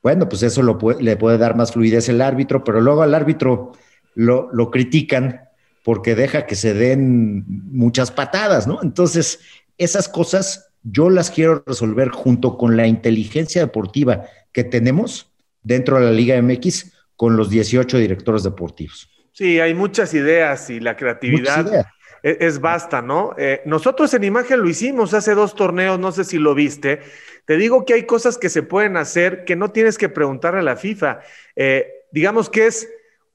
[0.02, 3.72] Bueno, pues eso lo le puede dar más fluidez el árbitro, pero luego al árbitro
[4.14, 5.47] lo critican
[5.88, 8.81] porque deja que se den muchas patadas, ¿no?
[8.83, 9.40] Entonces,
[9.79, 16.05] esas cosas yo las quiero resolver junto con la inteligencia deportiva que tenemos dentro de
[16.05, 19.09] la Liga MX con los 18 directores deportivos.
[19.33, 21.87] Sí, hay muchas ideas y la creatividad
[22.22, 23.35] e-, es, basta, ¿no?
[23.38, 27.01] Eh, nosotros en Imagen lo hicimos hace dos torneos, no sé si lo viste.
[27.46, 30.64] Te digo que hay cosas que se pueden hacer que no tienes que preguntarle a
[30.64, 31.20] la FIFA.
[31.57, 32.90] Eh, digamos que es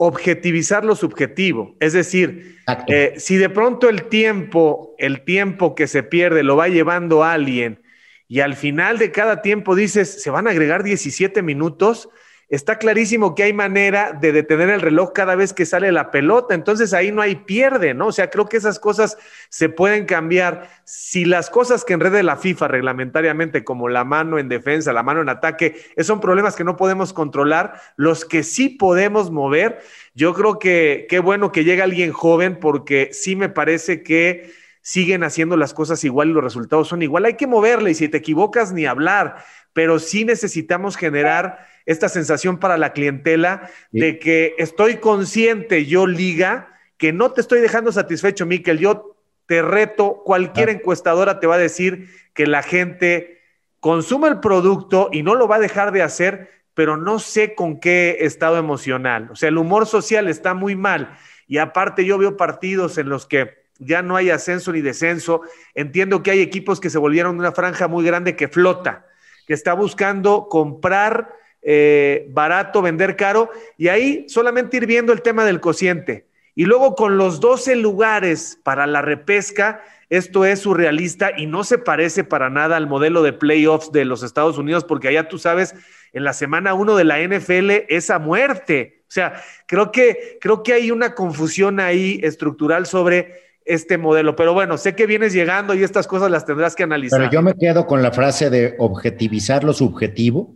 [0.08, 1.76] objetivizar lo subjetivo.
[1.80, 6.68] Es decir, eh, si de pronto el tiempo, el tiempo que se pierde lo va
[6.68, 7.82] llevando a alguien
[8.28, 12.10] y al final de cada tiempo dices, se van a agregar 17 minutos,
[12.56, 16.54] está clarísimo que hay manera de detener el reloj cada vez que sale la pelota,
[16.54, 18.08] entonces ahí no hay pierde, ¿no?
[18.08, 19.18] O sea, creo que esas cosas
[19.50, 20.70] se pueden cambiar.
[20.84, 25.22] Si las cosas que enrede la FIFA reglamentariamente, como la mano en defensa, la mano
[25.22, 29.82] en ataque, son problemas que no podemos controlar, los que sí podemos mover,
[30.14, 35.24] yo creo que qué bueno que llegue alguien joven porque sí me parece que siguen
[35.24, 37.26] haciendo las cosas igual y los resultados son igual.
[37.26, 39.38] Hay que moverle y si te equivocas ni hablar,
[39.74, 46.80] pero sí necesitamos generar esta sensación para la clientela de que estoy consciente, yo liga,
[46.98, 48.80] que no te estoy dejando satisfecho, Miquel.
[48.80, 53.42] Yo te reto, cualquier encuestadora te va a decir que la gente
[53.80, 57.80] consume el producto y no lo va a dejar de hacer, pero no sé con
[57.80, 59.30] qué estado emocional.
[59.32, 61.18] O sea, el humor social está muy mal.
[61.48, 65.42] Y aparte yo veo partidos en los que ya no hay ascenso ni descenso.
[65.76, 69.06] Entiendo que hay equipos que se volvieron una franja muy grande que flota,
[69.46, 75.46] que está buscando comprar eh, barato, vender caro, y ahí solamente ir viendo el tema
[75.46, 76.28] del cociente.
[76.56, 81.80] Y luego con los 12 lugares para la repesca, esto es surrealista y no se
[81.80, 85.74] parece para nada al modelo de playoffs de los Estados Unidos, porque allá tú sabes,
[86.12, 89.04] en la semana 1 de la NFL es a muerte.
[89.08, 94.36] O sea, creo que, creo que hay una confusión ahí estructural sobre este modelo.
[94.36, 97.20] Pero bueno, sé que vienes llegando y estas cosas las tendrás que analizar.
[97.20, 100.56] Pero yo me quedo con la frase de objetivizar lo subjetivo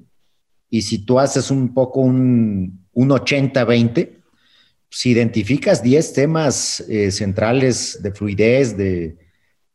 [0.69, 4.09] y si tú haces un poco un, un 80-20,
[4.89, 9.17] si identificas 10 temas eh, centrales de fluidez, de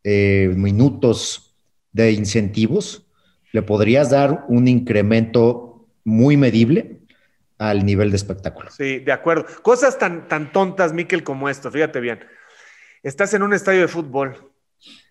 [0.05, 1.55] minutos,
[1.93, 3.07] de incentivos,
[3.53, 6.99] le podrías dar un incremento muy medible
[7.59, 8.71] al nivel de espectáculo.
[8.71, 9.47] Sí, de acuerdo.
[9.63, 12.21] Cosas tan, tan tontas, Miquel, como esto, fíjate bien.
[13.03, 14.51] Estás en un estadio de fútbol,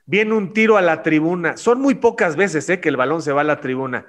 [0.05, 1.55] viene un tiro a la tribuna.
[1.55, 4.05] Son muy pocas veces eh, que el balón se va a la tribuna.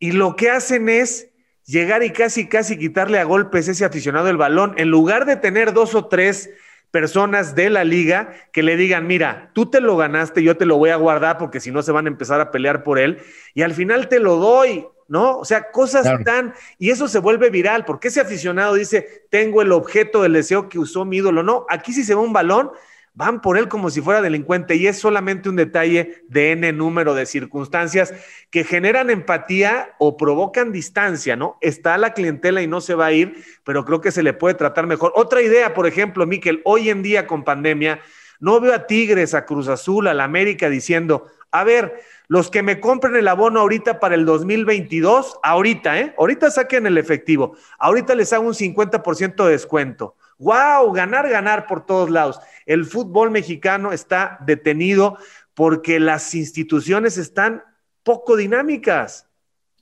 [0.00, 1.28] Y lo que hacen es
[1.64, 5.72] llegar y casi, casi quitarle a golpes ese aficionado el balón, en lugar de tener
[5.72, 6.50] dos o tres
[6.90, 10.76] personas de la liga que le digan, mira, tú te lo ganaste, yo te lo
[10.76, 13.18] voy a guardar porque si no se van a empezar a pelear por él
[13.54, 15.38] y al final te lo doy, ¿no?
[15.38, 16.54] O sea, cosas tan...
[16.78, 20.78] Y eso se vuelve viral porque ese aficionado dice, tengo el objeto del deseo que
[20.78, 21.42] usó mi ídolo.
[21.42, 22.70] No, aquí si se va un balón,
[23.14, 27.14] van por él como si fuera delincuente y es solamente un detalle de N número
[27.14, 28.14] de circunstancias
[28.50, 31.58] que generan empatía o provocan distancia, ¿no?
[31.60, 34.54] Está la clientela y no se va a ir, pero creo que se le puede
[34.54, 35.12] tratar mejor.
[35.14, 38.00] Otra idea, por ejemplo, Miquel, hoy en día con pandemia,
[38.38, 42.62] no veo a Tigres, a Cruz Azul, a la América diciendo, a ver, los que
[42.62, 46.14] me compren el abono ahorita para el 2022, ahorita, ¿eh?
[46.16, 50.14] Ahorita saquen el efectivo, ahorita les hago un 50% de descuento.
[50.40, 50.92] ¡Wow!
[50.92, 52.40] Ganar, ganar por todos lados.
[52.64, 55.18] El fútbol mexicano está detenido
[55.54, 57.62] porque las instituciones están
[58.02, 59.26] poco dinámicas.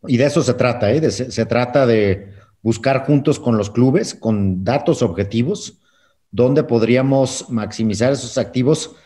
[0.06, 1.10] Y de eso se trata, ¿eh?
[1.10, 5.78] se, trata de buscar juntos con los clubes, con datos objetivos,
[6.30, 8.96] donde podríamos maximizar esos activos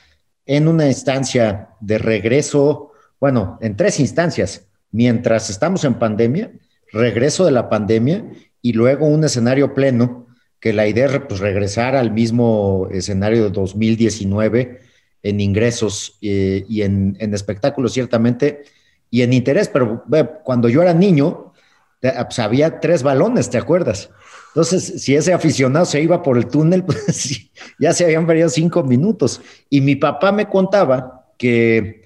[0.47, 6.51] en una instancia de regreso, bueno, en tres instancias, mientras estamos en pandemia,
[6.93, 8.25] regreso de la pandemia
[8.61, 10.27] y luego un escenario pleno
[10.63, 14.81] que la idea es pues, regresar al mismo escenario de 2019
[15.25, 18.63] en ingresos eh, y en, espectáculos, ciertamente,
[19.11, 20.05] y en interés, pero
[20.45, 21.53] cuando yo era niño,
[22.01, 24.11] pues, había tres balones, ¿te acuerdas?
[24.55, 27.51] Entonces, si ese aficionado se iba por el túnel, pues
[27.81, 29.41] ya se habían perdido cinco minutos.
[29.69, 32.03] Y mi papá me contaba que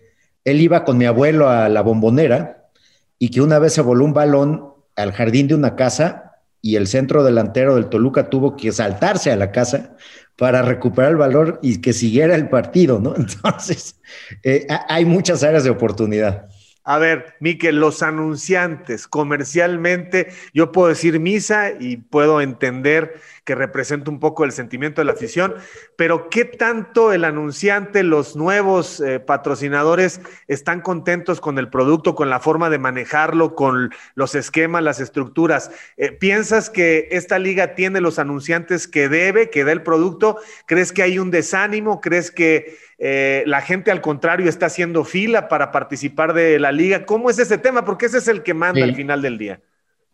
[0.47, 2.71] él iba con mi abuelo a la bombonera
[3.19, 6.26] y que una vez se voló un balón al jardín de una casa
[6.67, 9.95] y el centro delantero del Toluca tuvo que saltarse a la casa
[10.35, 13.15] para recuperar el valor y que siguiera el partido, ¿no?
[13.17, 14.01] Entonces,
[14.43, 16.49] eh, hay muchas áreas de oportunidad.
[16.89, 24.09] A ver, Miquel, los anunciantes comercialmente, yo puedo decir misa y puedo entender que representa
[24.09, 25.57] un poco el sentimiento de la afición,
[25.97, 32.31] pero ¿qué tanto el anunciante, los nuevos eh, patrocinadores están contentos con el producto, con
[32.31, 35.73] la forma de manejarlo, con los esquemas, las estructuras?
[35.97, 40.39] Eh, ¿Piensas que esta liga tiene los anunciantes que debe, que da el producto?
[40.67, 42.01] ¿Crees que hay un desánimo?
[42.01, 47.05] ¿Crees que eh, la gente al contrario está haciendo fila para participar de la liga.
[47.05, 47.85] ¿Cómo es ese tema?
[47.85, 49.61] Porque ese es el que manda al final del día.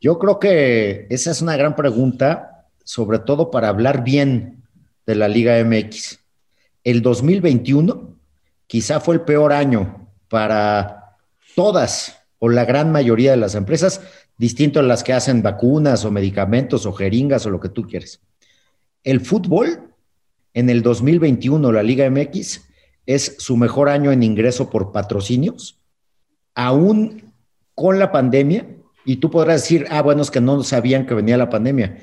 [0.00, 4.64] Yo creo que esa es una gran pregunta, sobre todo para hablar bien
[5.06, 6.18] de la Liga MX.
[6.82, 8.18] El 2021
[8.66, 11.16] quizá fue el peor año para
[11.54, 14.00] todas o la gran mayoría de las empresas,
[14.36, 18.20] distinto a las que hacen vacunas o medicamentos o jeringas o lo que tú quieres.
[19.04, 19.94] El fútbol
[20.52, 22.71] en el 2021, la Liga MX,
[23.06, 25.80] es su mejor año en ingreso por patrocinios,
[26.54, 27.32] aún
[27.74, 28.68] con la pandemia,
[29.04, 31.98] y tú podrás decir, ah, bueno, es que no sabían que venía la pandemia.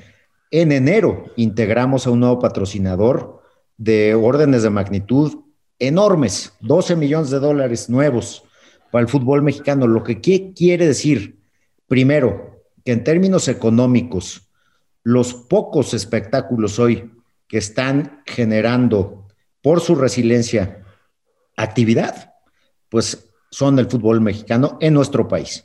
[0.50, 3.42] En enero integramos a un nuevo patrocinador
[3.78, 5.38] de órdenes de magnitud
[5.78, 8.44] enormes, 12 millones de dólares nuevos
[8.90, 11.38] para el fútbol mexicano, lo que quiere decir,
[11.86, 14.48] primero, que en términos económicos,
[15.02, 17.10] los pocos espectáculos hoy
[17.48, 19.26] que están generando
[19.62, 20.84] por su resiliencia
[21.62, 22.34] actividad,
[22.88, 25.64] pues son el fútbol mexicano en nuestro país.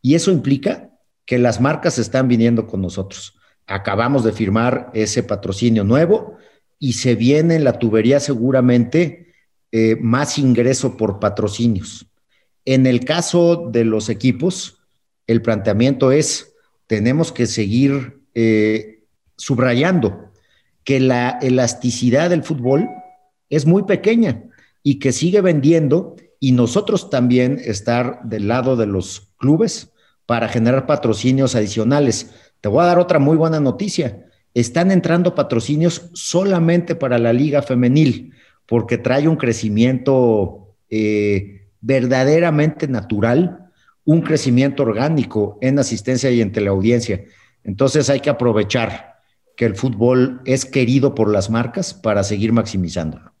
[0.00, 0.90] Y eso implica
[1.24, 3.38] que las marcas están viniendo con nosotros.
[3.66, 6.36] Acabamos de firmar ese patrocinio nuevo
[6.78, 9.34] y se viene en la tubería seguramente
[9.70, 12.06] eh, más ingreso por patrocinios.
[12.64, 14.78] En el caso de los equipos,
[15.26, 16.54] el planteamiento es,
[16.86, 19.04] tenemos que seguir eh,
[19.36, 20.32] subrayando
[20.84, 22.88] que la elasticidad del fútbol
[23.48, 24.42] es muy pequeña
[24.82, 29.92] y que sigue vendiendo y nosotros también estar del lado de los clubes
[30.26, 32.34] para generar patrocinios adicionales.
[32.60, 34.26] Te voy a dar otra muy buena noticia.
[34.54, 38.32] Están entrando patrocinios solamente para la liga femenil
[38.66, 43.70] porque trae un crecimiento eh, verdaderamente natural,
[44.04, 47.24] un crecimiento orgánico en asistencia y en teleaudiencia.
[47.64, 49.16] Entonces hay que aprovechar
[49.56, 53.32] que el fútbol es querido por las marcas para seguir maximizándolo.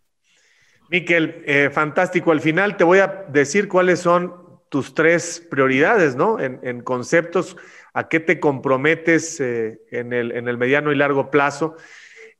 [0.92, 2.32] Miquel, eh, fantástico.
[2.32, 4.34] Al final te voy a decir cuáles son
[4.68, 6.38] tus tres prioridades, ¿no?
[6.38, 7.56] En, conceptos,
[7.94, 11.76] a qué te comprometes eh, en, el, mediano y largo plazo.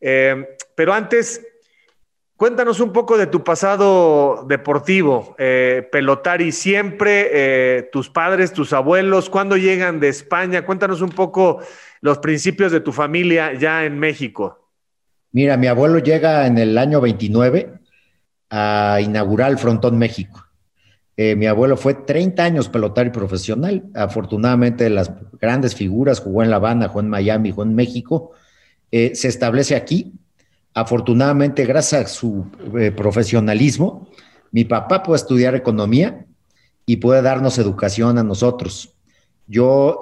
[0.03, 1.40] Eh, pero antes,
[2.36, 5.34] cuéntanos un poco de tu pasado deportivo,
[5.90, 10.66] pelotari siempre, tus padres, tus abuelos, ¿cuándo llegan de España?
[10.66, 11.62] Cuéntanos un poco
[12.03, 14.68] los principios de tu familia ya en México.
[15.30, 17.82] Mira, mi abuelo llega en el año 29
[18.55, 20.44] a inaugurar el Frontón México.
[21.16, 23.84] Eh, mi abuelo fue 30 años pelotario profesional.
[23.94, 28.32] Afortunadamente, las grandes figuras, jugó en La Habana, jugó en Miami, jugó en México.
[28.90, 30.12] Eh, se establece aquí.
[30.74, 32.44] Afortunadamente, gracias a su
[32.78, 34.09] eh, profesionalismo,
[34.50, 36.26] mi papá puede estudiar economía
[36.84, 38.94] y puede darnos educación a nosotros.
[39.46, 40.00] Yo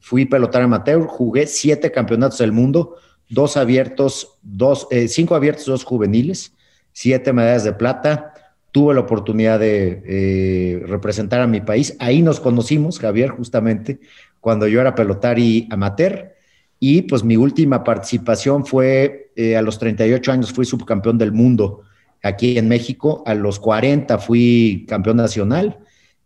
[0.00, 2.96] fui pelotario amateur, jugué siete campeonatos del mundo,
[3.28, 6.54] dos abiertos, dos, cinco abiertos, dos juveniles
[6.92, 8.34] siete medallas de plata.
[8.72, 11.96] Tuve la oportunidad de eh, representar a mi país.
[11.98, 14.00] Ahí nos conocimos, Javier, justamente,
[14.40, 16.34] cuando yo era pelotari amateur.
[16.78, 21.82] Y pues mi última participación fue eh, a los 38 años, fui subcampeón del mundo
[22.22, 23.22] aquí en México.
[23.26, 25.78] A los 40 fui campeón nacional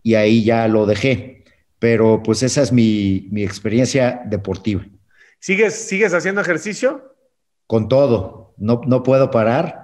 [0.02, 1.44] y ahí ya lo dejé.
[1.78, 4.86] Pero pues esa es mi, mi experiencia deportiva.
[5.40, 7.14] ¿Sigues, ¿Sigues haciendo ejercicio?
[7.66, 9.83] Con todo, no, no puedo parar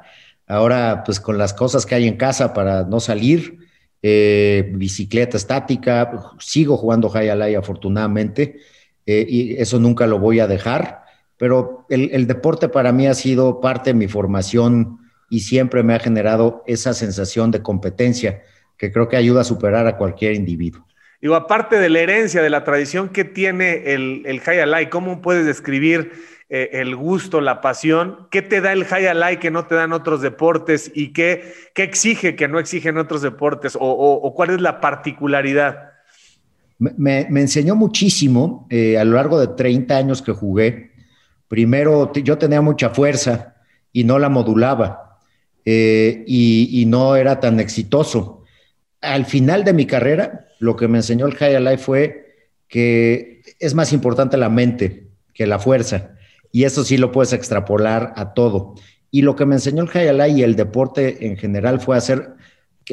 [0.50, 3.58] Ahora, pues con las cosas que hay en casa para no salir,
[4.02, 8.58] eh, bicicleta estática, sigo jugando high alay afortunadamente,
[9.06, 11.02] eh, y eso nunca lo voy a dejar,
[11.36, 14.98] pero el, deporte para mí ha sido parte de mi formación
[15.30, 18.42] y siempre me ha generado esa sensación de competencia
[18.76, 20.84] que creo que ayuda a superar a cualquier individuo.
[21.22, 25.46] Digo, aparte de la herencia, de la tradición que tiene el, el high ¿cómo puedes
[25.46, 26.10] describir
[26.52, 28.26] eh, el gusto, la pasión?
[28.28, 31.84] ¿Qué te da el high alay que no te dan otros deportes y qué, qué
[31.84, 35.92] exige que no exigen otros deportes o, cuál es la particularidad?
[36.80, 40.90] Me, enseñó muchísimo eh, a lo largo de 30 años que jugué.
[41.46, 43.54] Primero, yo tenía mucha fuerza
[43.92, 45.20] y no la modulaba
[45.64, 48.42] eh, y, no era tan exitoso.
[49.00, 53.74] Al final de mi carrera, lo que me enseñó el high alay fue que es
[53.74, 56.16] más importante la mente que la fuerza
[56.52, 58.74] y eso sí lo puedes extrapolar a todo.
[59.10, 62.34] Y lo que me enseñó el Hayalay y el deporte en general fue hacer,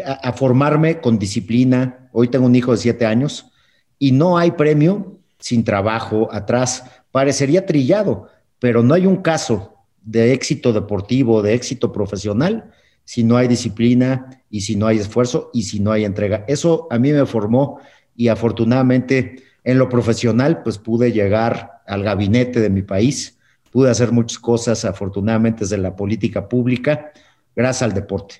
[0.06, 2.10] a, formarme con disciplina.
[2.12, 3.52] Hoy tengo un hijo de siete años
[4.00, 6.84] y no hay premio sin trabajo atrás.
[7.12, 8.30] Parecería trillado,
[8.60, 12.72] pero no hay un caso de éxito deportivo, de éxito profesional,
[13.04, 16.46] si no hay disciplina y si no hay esfuerzo y si no hay entrega.
[16.48, 17.80] Eso a mí me formó
[18.16, 23.37] y afortunadamente en lo profesional pues pude llegar al gabinete de mi país
[23.78, 27.12] pude hacer muchas cosas, afortunadamente, desde la política pública,
[27.56, 28.38] gracias al deporte.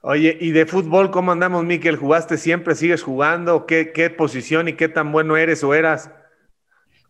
[0.00, 1.94] Oye, ¿y de fútbol cómo andamos, Miquel?
[1.94, 2.74] ¿Jugaste siempre?
[2.74, 3.64] ¿Sigues jugando?
[3.64, 6.10] ¿Qué, posición y qué tan bueno eres o eras?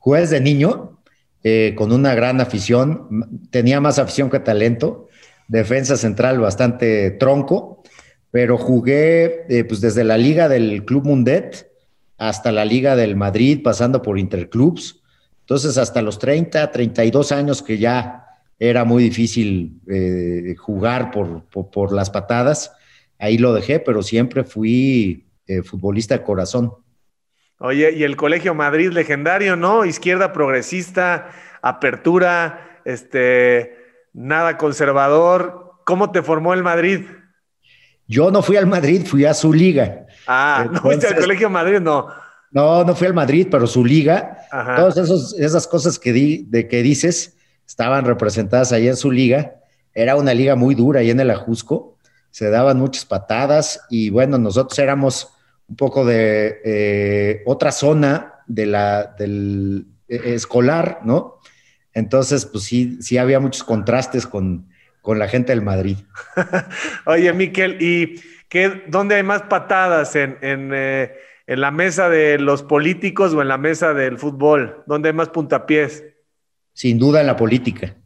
[0.01, 1.01] Jugué desde niño,
[1.43, 3.41] eh, con una gran afición.
[3.51, 5.09] Tenía más afición que talento.
[5.49, 7.85] Defensa central bastante tronco,
[8.33, 11.73] pero jugué eh, pues desde la liga del Club Mundet
[12.19, 15.01] hasta la liga del Madrid, pasando por Interclubs
[15.45, 18.25] entonces, hasta los 30, 32 años que ya
[18.59, 22.73] era muy difícil eh, jugar por, las patadas,
[23.19, 26.73] ahí lo dejé, pero siempre fui eh, futbolista de corazón.
[27.59, 29.85] Oye, y el Colegio Madrid legendario, ¿no?
[29.85, 31.31] Izquierda progresista,
[31.61, 33.77] apertura, este,
[34.15, 35.73] nada conservador.
[35.85, 37.03] ¿Cómo te formó el Madrid?
[38.07, 40.07] Yo no fui al Madrid, fui a su liga.
[40.27, 42.09] Ah, no fuiste al Colegio Madrid, no.
[42.55, 44.39] No, no fui al Madrid, pero su liga,
[44.77, 44.97] todas
[45.37, 47.37] esas cosas que, di, de que dices
[47.67, 49.57] estaban representadas ahí en su liga.
[49.93, 51.99] Era una liga muy dura ahí en el Ajusco,
[52.31, 55.35] se daban muchas patadas y bueno, nosotros éramos
[55.67, 61.41] un poco de eh, otra zona de la, del eh, escolar, ¿no?
[61.93, 64.69] Entonces, pues sí, sí había muchos contrastes con,
[65.05, 65.99] la gente del Madrid.
[67.05, 70.15] Oye, Miquel, ¿y qué, dónde hay más patadas?
[70.17, 71.13] ¿En, en eh,
[71.47, 74.83] ¿En la mesa de los políticos o en la mesa del fútbol?
[74.87, 76.05] ¿Dónde hay más puntapiés?
[76.73, 77.97] Sin duda en la política.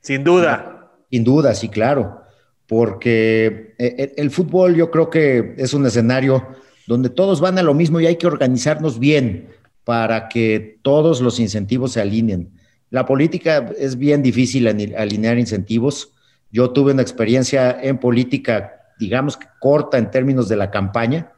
[0.00, 0.92] Sin duda.
[1.10, 2.22] Sin duda, sí, claro.
[2.68, 6.46] Porque eh, el, fútbol yo creo que es un escenario
[6.86, 9.48] donde todos van a lo mismo y hay que organizarnos bien
[9.82, 12.52] para que todos los incentivos se alineen.
[12.90, 16.12] La política es bien difícil alinear incentivos.
[16.52, 21.32] Yo tuve una experiencia en política, digamos que corta en términos de la campaña,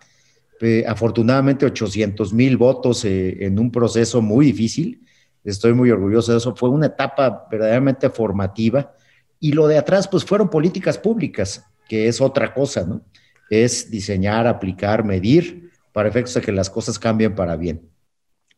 [0.61, 5.05] eh, afortunadamente 800 mil votos eh, en un proceso muy difícil
[5.51, 8.93] estoy muy orgulloso de eso, fue una etapa verdaderamente formativa
[9.41, 13.03] y lo de atrás pues fueron políticas públicas, que es otra cosa, ¿no?
[13.51, 17.89] Es diseñar, aplicar, medir para efectos de que las cosas cambien para bien.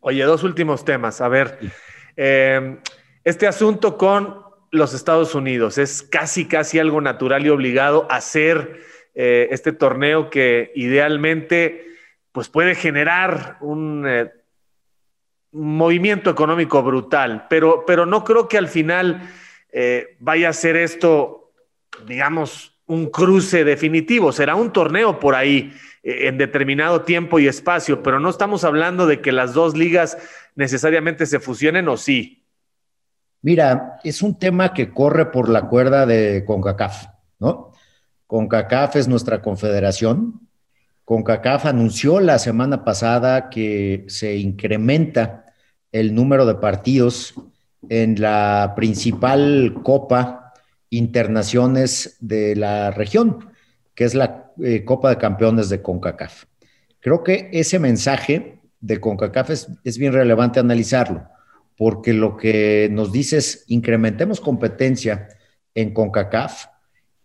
[0.00, 1.20] Oye, dos últimos temas.
[1.20, 1.58] A ver,
[2.16, 2.78] eh,
[3.22, 4.42] este asunto con
[4.72, 8.80] los Estados Unidos es casi, casi algo natural y obligado hacer
[9.14, 11.86] eh, este torneo que idealmente
[12.32, 14.30] pues puede generar un, eh,
[15.52, 19.28] movimiento económico brutal, pero, pero no creo que al final
[20.18, 21.52] vaya a ser esto,
[22.06, 28.02] digamos, un cruce definitivo, será un torneo por ahí eh, en determinado tiempo y espacio,
[28.02, 30.18] pero no estamos hablando de que las dos ligas
[30.56, 32.42] necesariamente se fusionen o sí.
[33.42, 37.06] Mira, es un tema que corre por la cuerda de CONCACAF,
[37.38, 37.69] ¿no?
[38.30, 40.48] CONCACAF es nuestra confederación.
[41.04, 45.46] CONCACAF anunció la semana pasada que se incrementa
[45.90, 47.34] el número de partidos
[47.88, 50.54] en la principal copa
[50.90, 53.50] internaciones de la región,
[53.96, 56.44] que es la eh, Copa de Campeones de CONCACAF.
[57.00, 59.50] Creo que ese mensaje de CONCACAF
[59.82, 61.26] es, bien relevante analizarlo,
[61.76, 65.26] porque lo que nos dice es incrementemos competencia
[65.74, 66.66] en CONCACAF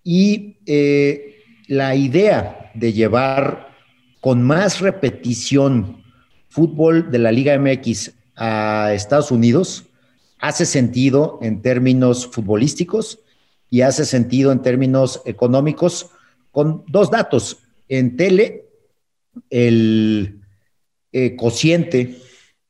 [0.05, 3.75] y eh, la idea de llevar
[4.21, 6.03] con más repetición
[6.47, 9.85] fútbol de la Liga MX a Estados Unidos
[10.39, 13.19] hace sentido en términos futbolísticos
[13.71, 16.11] y hace sentido en términos económicos
[16.51, 17.63] con dos datos.
[17.89, 18.65] En tele,
[19.49, 20.39] el
[21.11, 22.19] eh, cociente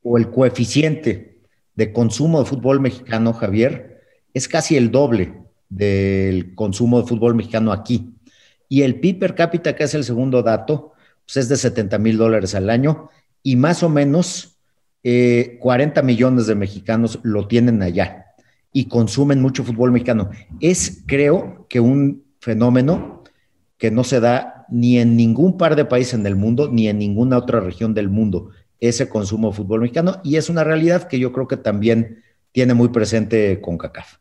[0.02, 1.42] o el coeficiente
[1.76, 4.02] de consumo de fútbol mexicano, Javier,
[4.34, 8.14] es casi el doble del consumo de fútbol mexicano aquí.
[8.70, 10.94] Y el PIB per cápita, que es el segundo dato,
[11.26, 13.10] pues es de 70 mil dólares al año
[13.44, 14.60] y más o menos
[15.04, 18.26] 40 eh, millones de mexicanos lo tienen allá
[18.72, 20.32] y consumen mucho fútbol mexicano.
[20.60, 23.24] Es, creo, que un fenómeno
[23.78, 26.98] que no se da ni en ningún par de países en el mundo, ni en
[26.98, 28.50] ninguna otra región del mundo,
[28.80, 30.20] ese consumo de fútbol mexicano.
[30.24, 34.18] Y es una realidad que yo creo que también tiene muy presente con CACAF.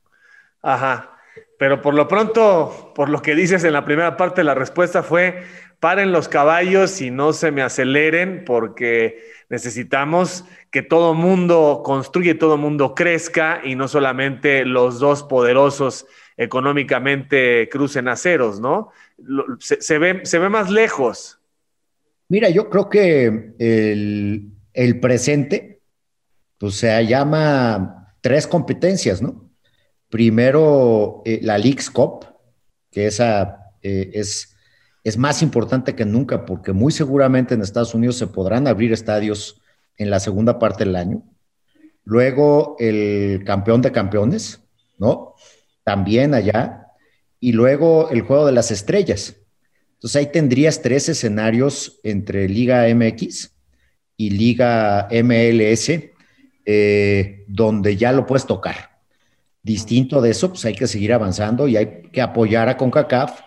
[0.62, 1.13] Ajá.
[1.58, 5.42] Pero por lo pronto, por lo que dices en la primera parte, la respuesta fue,
[5.80, 12.56] paren los caballos y no se me aceleren porque necesitamos que todo mundo construya, todo
[12.56, 16.06] mundo crezca y no solamente los dos poderosos
[16.36, 18.90] económicamente crucen aceros, ¿no?
[19.60, 21.38] Se, ve, se ve más lejos.
[22.28, 23.54] Mira, yo creo que
[24.72, 25.80] el, presente,
[26.58, 29.43] pues se llama tres competencias, ¿no?
[30.14, 32.24] Primero, eh, la League's Cup,
[32.92, 34.54] que esa eh, es,
[35.02, 39.60] es más importante que nunca, porque muy seguramente en Estados Unidos se podrán abrir estadios
[39.96, 41.24] en la segunda parte del año.
[42.04, 44.60] Luego, el campeón de campeones,
[44.98, 45.34] ¿no?
[45.82, 46.86] también allá,
[47.40, 49.34] y luego el juego de las estrellas.
[49.94, 53.50] Entonces ahí tendrías tres escenarios entre Liga MX
[54.16, 55.90] y Liga MLS,
[56.66, 58.93] eh, donde ya lo puedes tocar.
[59.64, 63.40] Distinto de eso, pues hay que seguir avanzando y hay que apoyar a CONCACAF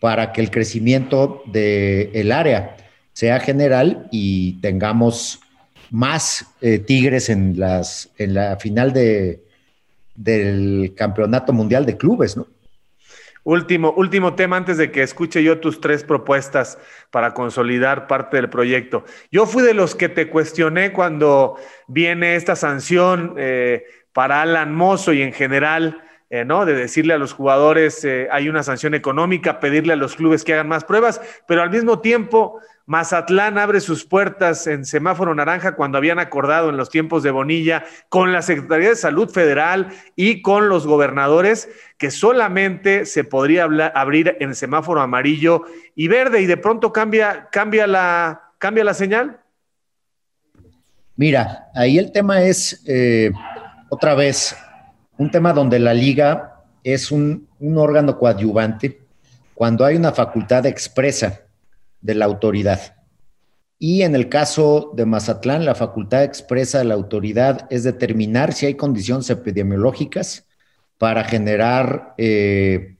[0.00, 2.76] para que el crecimiento del área
[3.12, 5.40] sea general y tengamos
[5.90, 9.44] más eh, Tigres en, las, en la final de,
[10.14, 12.46] del Campeonato Mundial de Clubes, ¿no?
[13.42, 16.78] Último, último tema antes de que escuche yo tus tres propuestas
[17.10, 19.04] para consolidar parte del proyecto.
[19.32, 21.56] Yo fui de los que te cuestioné cuando
[21.88, 23.84] viene esta sanción eh,
[24.20, 26.66] para Alan Mozo y en general, eh, ¿no?
[26.66, 30.52] De decirle a los jugadores eh, hay una sanción económica, pedirle a los clubes que
[30.52, 35.96] hagan más pruebas, pero al mismo tiempo Mazatlán abre sus puertas en semáforo naranja cuando
[35.96, 40.68] habían acordado en los tiempos de Bonilla con la Secretaría de Salud Federal y con
[40.68, 43.64] los gobernadores que solamente se podría
[43.94, 45.64] abrir en semáforo amarillo
[45.94, 49.40] y verde y de pronto cambia, cambia, la, cambia la señal.
[51.20, 53.30] Mira, ahí el tema es eh,
[53.90, 54.56] otra vez
[55.18, 59.02] un tema donde la liga es un, órgano coadyuvante
[59.52, 61.40] cuando hay una facultad expresa
[62.00, 62.96] de la autoridad.
[63.78, 68.66] Y en el caso de Mazatlán, la facultad expresa de la autoridad es determinar si
[68.66, 70.46] hay condiciones epidemiológicas
[70.96, 72.96] para generar eh,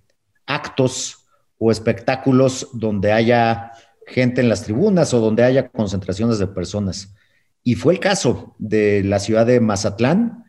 [0.47, 1.27] actos
[1.59, 3.73] o espectáculos donde haya
[4.07, 7.15] gente en las tribunas o donde haya concentraciones de personas.
[7.63, 10.45] Y fue el caso de la ciudad de Mazatlán.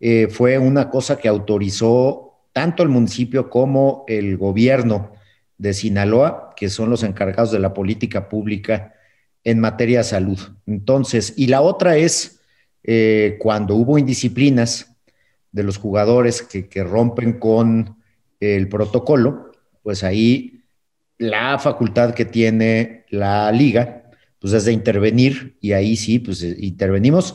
[0.00, 5.12] Eh, fue una cosa que autorizó tanto el municipio como el gobierno
[5.58, 8.94] de Sinaloa, que son los encargados de la política pública
[9.44, 10.38] en materia de salud.
[10.66, 12.40] Entonces, y la otra es
[12.82, 14.96] eh, cuando hubo indisciplinas
[15.52, 17.96] de los jugadores que, que rompen con
[18.40, 20.64] el protocolo, pues ahí
[21.18, 27.34] la facultad que tiene la liga, pues es de intervenir y ahí sí, pues intervenimos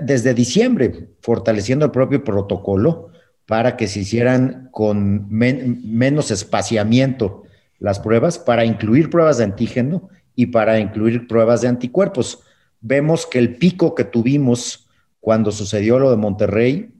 [0.00, 3.10] desde diciembre, fortaleciendo el propio protocolo
[3.46, 7.42] para que se hicieran con menos espaciamiento
[7.78, 12.40] las pruebas, para incluir pruebas de antígeno y para incluir pruebas de anticuerpos.
[12.80, 14.88] Vemos que el pico que tuvimos
[15.18, 16.94] cuando sucedió lo de Monterrey,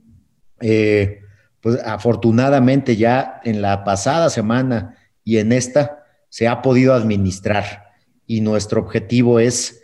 [0.59, 1.21] eh,
[1.61, 7.91] pues afortunadamente ya en la pasada semana y en esta se ha podido administrar
[8.25, 9.80] y nuestro objetivo es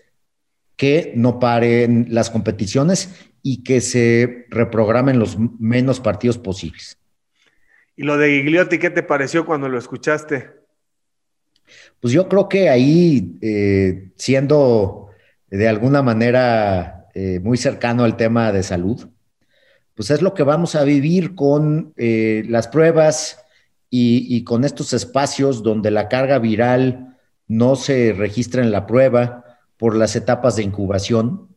[0.78, 6.98] que no paren las competiciones y que se reprogramen los menos partidos posibles.
[7.96, 10.52] ¿Y lo de Gigliotti qué te pareció cuando lo escuchaste?
[12.00, 15.10] Pues yo creo que ahí, eh, siendo
[15.50, 19.10] de alguna manera eh, muy cercano al tema de salud,
[19.96, 23.44] pues es lo que vamos a vivir con eh, las pruebas
[23.90, 27.18] y, y, con estos espacios donde la carga viral
[27.48, 29.47] no se registra en la prueba,
[29.78, 31.56] por las etapas de incubación.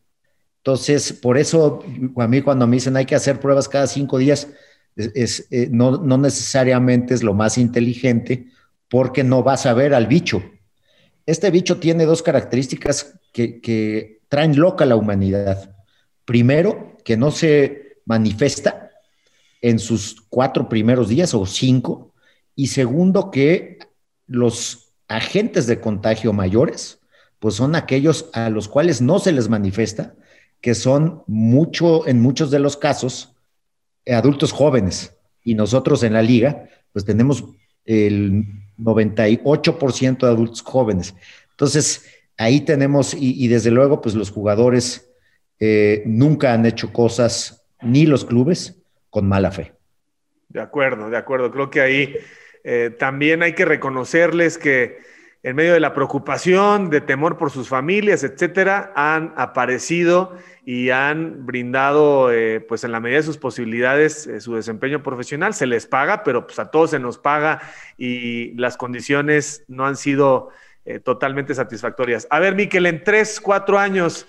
[0.58, 1.82] Entonces, por eso
[2.16, 4.48] a mí cuando me dicen hay que hacer pruebas cada cinco días,
[4.96, 8.48] es, eh, no, no, necesariamente es lo más inteligente
[8.88, 10.42] porque no vas a ver al bicho.
[11.24, 15.76] Este bicho tiene dos características que, que traen loca a la humanidad.
[16.24, 18.90] Primero, que no se manifiesta
[19.62, 22.12] en sus cuatro primeros días o cinco.
[22.54, 23.78] Y segundo, que
[24.26, 26.99] los agentes de contagio mayores
[27.40, 30.14] pues son aquellos a los cuales no se les manifiesta,
[30.60, 33.34] que son mucho, en muchos de los casos,
[34.06, 35.16] adultos jóvenes.
[35.42, 37.44] Y nosotros en la liga, pues tenemos
[37.86, 38.44] el
[38.78, 41.14] 98% de adultos jóvenes.
[41.50, 42.04] Entonces,
[42.36, 45.10] ahí tenemos, y, desde luego, pues los jugadores
[45.58, 48.76] eh, nunca han hecho cosas, ni los clubes,
[49.08, 49.72] con mala fe.
[50.48, 51.50] De acuerdo, de acuerdo.
[51.50, 52.14] Creo que ahí
[52.64, 54.98] eh, también hay que reconocerles que
[55.42, 60.36] en medio de la preocupación, de temor por sus familias, etcétera, han aparecido
[60.66, 65.54] y han brindado, eh, pues en la medida de sus posibilidades, eh, su desempeño profesional.
[65.54, 67.62] Se les paga, pero pues a todos se nos paga
[67.96, 70.50] y las condiciones no han sido
[70.84, 72.26] eh, totalmente satisfactorias.
[72.30, 74.26] A ver, Miquel, en tres, cuatro años,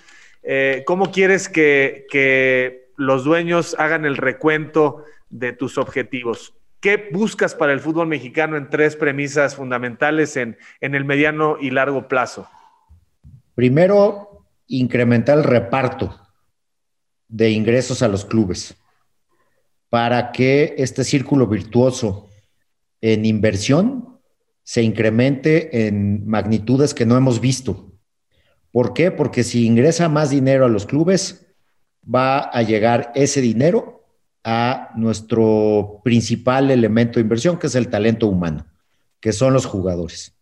[0.85, 6.55] ¿cómo quieres que los dueños hagan el recuento de tus objetivos?
[6.81, 12.07] ¿Qué buscas para el fútbol mexicano en tres premisas fundamentales en, el mediano y largo
[12.07, 12.49] plazo?
[13.53, 16.19] Primero, incrementar el reparto
[17.27, 18.75] de ingresos a los clubes
[19.89, 22.29] para que este círculo virtuoso
[22.99, 24.19] en inversión
[24.63, 27.91] se incremente en magnitudes que no hemos visto.
[28.71, 29.11] ¿Por qué?
[29.11, 31.45] Porque si ingresa más dinero a los clubes,
[32.03, 34.00] va a llegar ese dinero
[34.43, 38.65] a nuestro principal elemento de inversión, que es el talento humano,
[39.19, 40.33] que son los jugadores.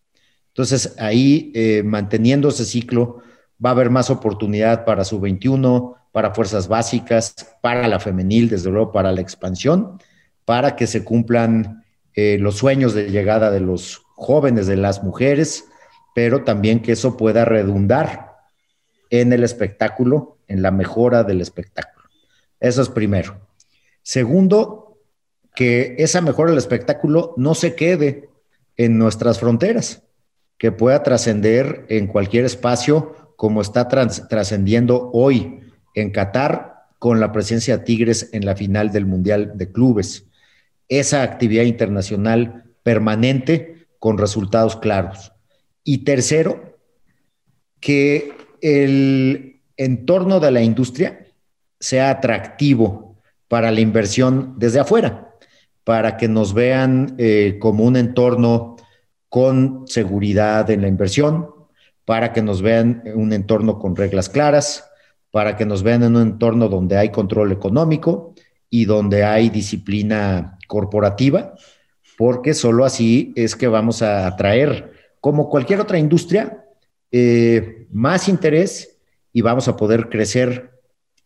[0.48, 3.22] Entonces, ahí, eh, manteniendo ese ciclo,
[3.64, 8.70] va a haber más oportunidad para su 21, para fuerzas básicas, para la femenil, desde
[8.70, 10.00] luego para la expansión,
[10.46, 11.84] para que se cumplan
[12.16, 15.66] eh, los sueños de llegada de los jóvenes, de las mujeres,
[16.16, 18.38] pero también que eso pueda redundar
[19.10, 22.10] en el espectáculo, en la mejora del espectáculo.
[22.60, 23.49] Eso es primero.
[24.10, 24.98] Segundo,
[25.54, 28.28] que esa mejora del espectáculo no se quede
[28.76, 30.02] en nuestras fronteras,
[30.58, 35.60] que pueda trascender en cualquier espacio como está trascendiendo hoy
[35.94, 40.26] en Qatar con la presencia de Tigres en la final del Mundial de Clubes.
[40.88, 45.34] Esa actividad internacional permanente con resultados claros.
[45.84, 46.80] Y tercero,
[47.80, 51.28] que el entorno de la industria
[51.80, 53.09] sea atractivo
[53.50, 55.36] para la inversión desde afuera,
[55.84, 58.78] para que nos vean eh, como un entorno
[59.28, 61.50] con seguridad en la inversión,
[62.06, 64.90] para que nos vean un entorno con reglas claras,
[65.32, 68.34] para que nos vean en un entorno donde hay control económico
[68.70, 71.56] y donde hay disciplina corporativa,
[72.18, 76.66] porque solo así es que vamos a atraer, como cualquier otra industria,
[77.12, 79.00] eh, más interés
[79.34, 80.72] y vamos a poder crecer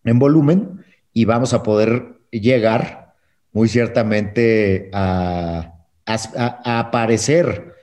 [0.06, 0.83] en volumen
[1.14, 3.14] y vamos a poder llegar
[3.52, 5.70] muy ciertamente a,
[6.06, 7.76] aparecer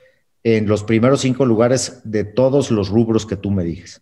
[0.43, 4.01] en los primeros cinco lugares de todos los rubros que tú me dijes.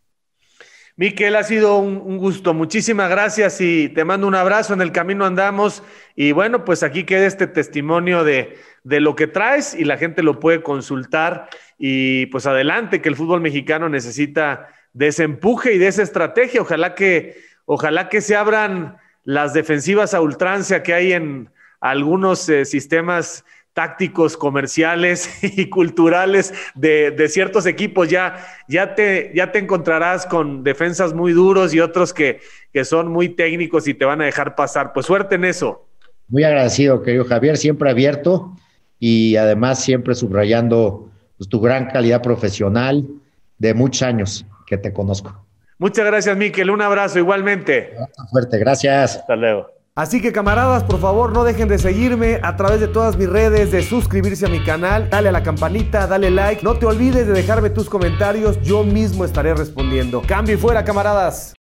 [0.97, 2.53] Miquel, ha sido un, gusto.
[2.53, 4.73] Muchísimas gracias y te mando un abrazo.
[4.73, 5.84] En el camino andamos.
[6.15, 10.21] Y bueno, pues aquí queda este testimonio de, de, lo que traes y la gente
[10.21, 11.47] lo puede consultar.
[11.77, 16.61] Y pues adelante, que el fútbol mexicano necesita de ese empuje y de esa estrategia.
[16.61, 17.38] Ojalá que
[17.71, 18.97] Ojalá que se abran
[19.30, 21.51] las defensivas a ultrancia que hay en
[21.82, 28.09] algunos eh, sistemas tácticos, comerciales y culturales de, ciertos equipos.
[28.09, 32.39] Ya, ya, te, ya te encontrarás con defensas muy duros y otros que,
[32.73, 34.93] que son muy técnicos y te van a dejar pasar.
[34.93, 35.86] Pues suerte en eso.
[36.27, 38.57] Muy agradecido, querido Javier, siempre abierto
[38.97, 41.07] y además siempre subrayando
[41.38, 43.05] pues, tu gran calidad profesional
[43.59, 45.45] de muchos años que te conozco.
[45.80, 46.69] Muchas gracias, Miquel.
[46.69, 47.95] Un abrazo igualmente.
[48.30, 49.15] Fuerte, gracias.
[49.15, 49.67] Hasta luego.
[49.95, 53.71] Así que camaradas, por favor no dejen de seguirme a través de todas mis redes,
[53.71, 57.34] de suscribirse a mi canal, dale a la campanita, dale like, no te olvides de
[57.34, 60.21] dejarme tus comentarios, yo mismo estaré respondiendo.
[60.25, 61.53] Cambio y fuera, camaradas.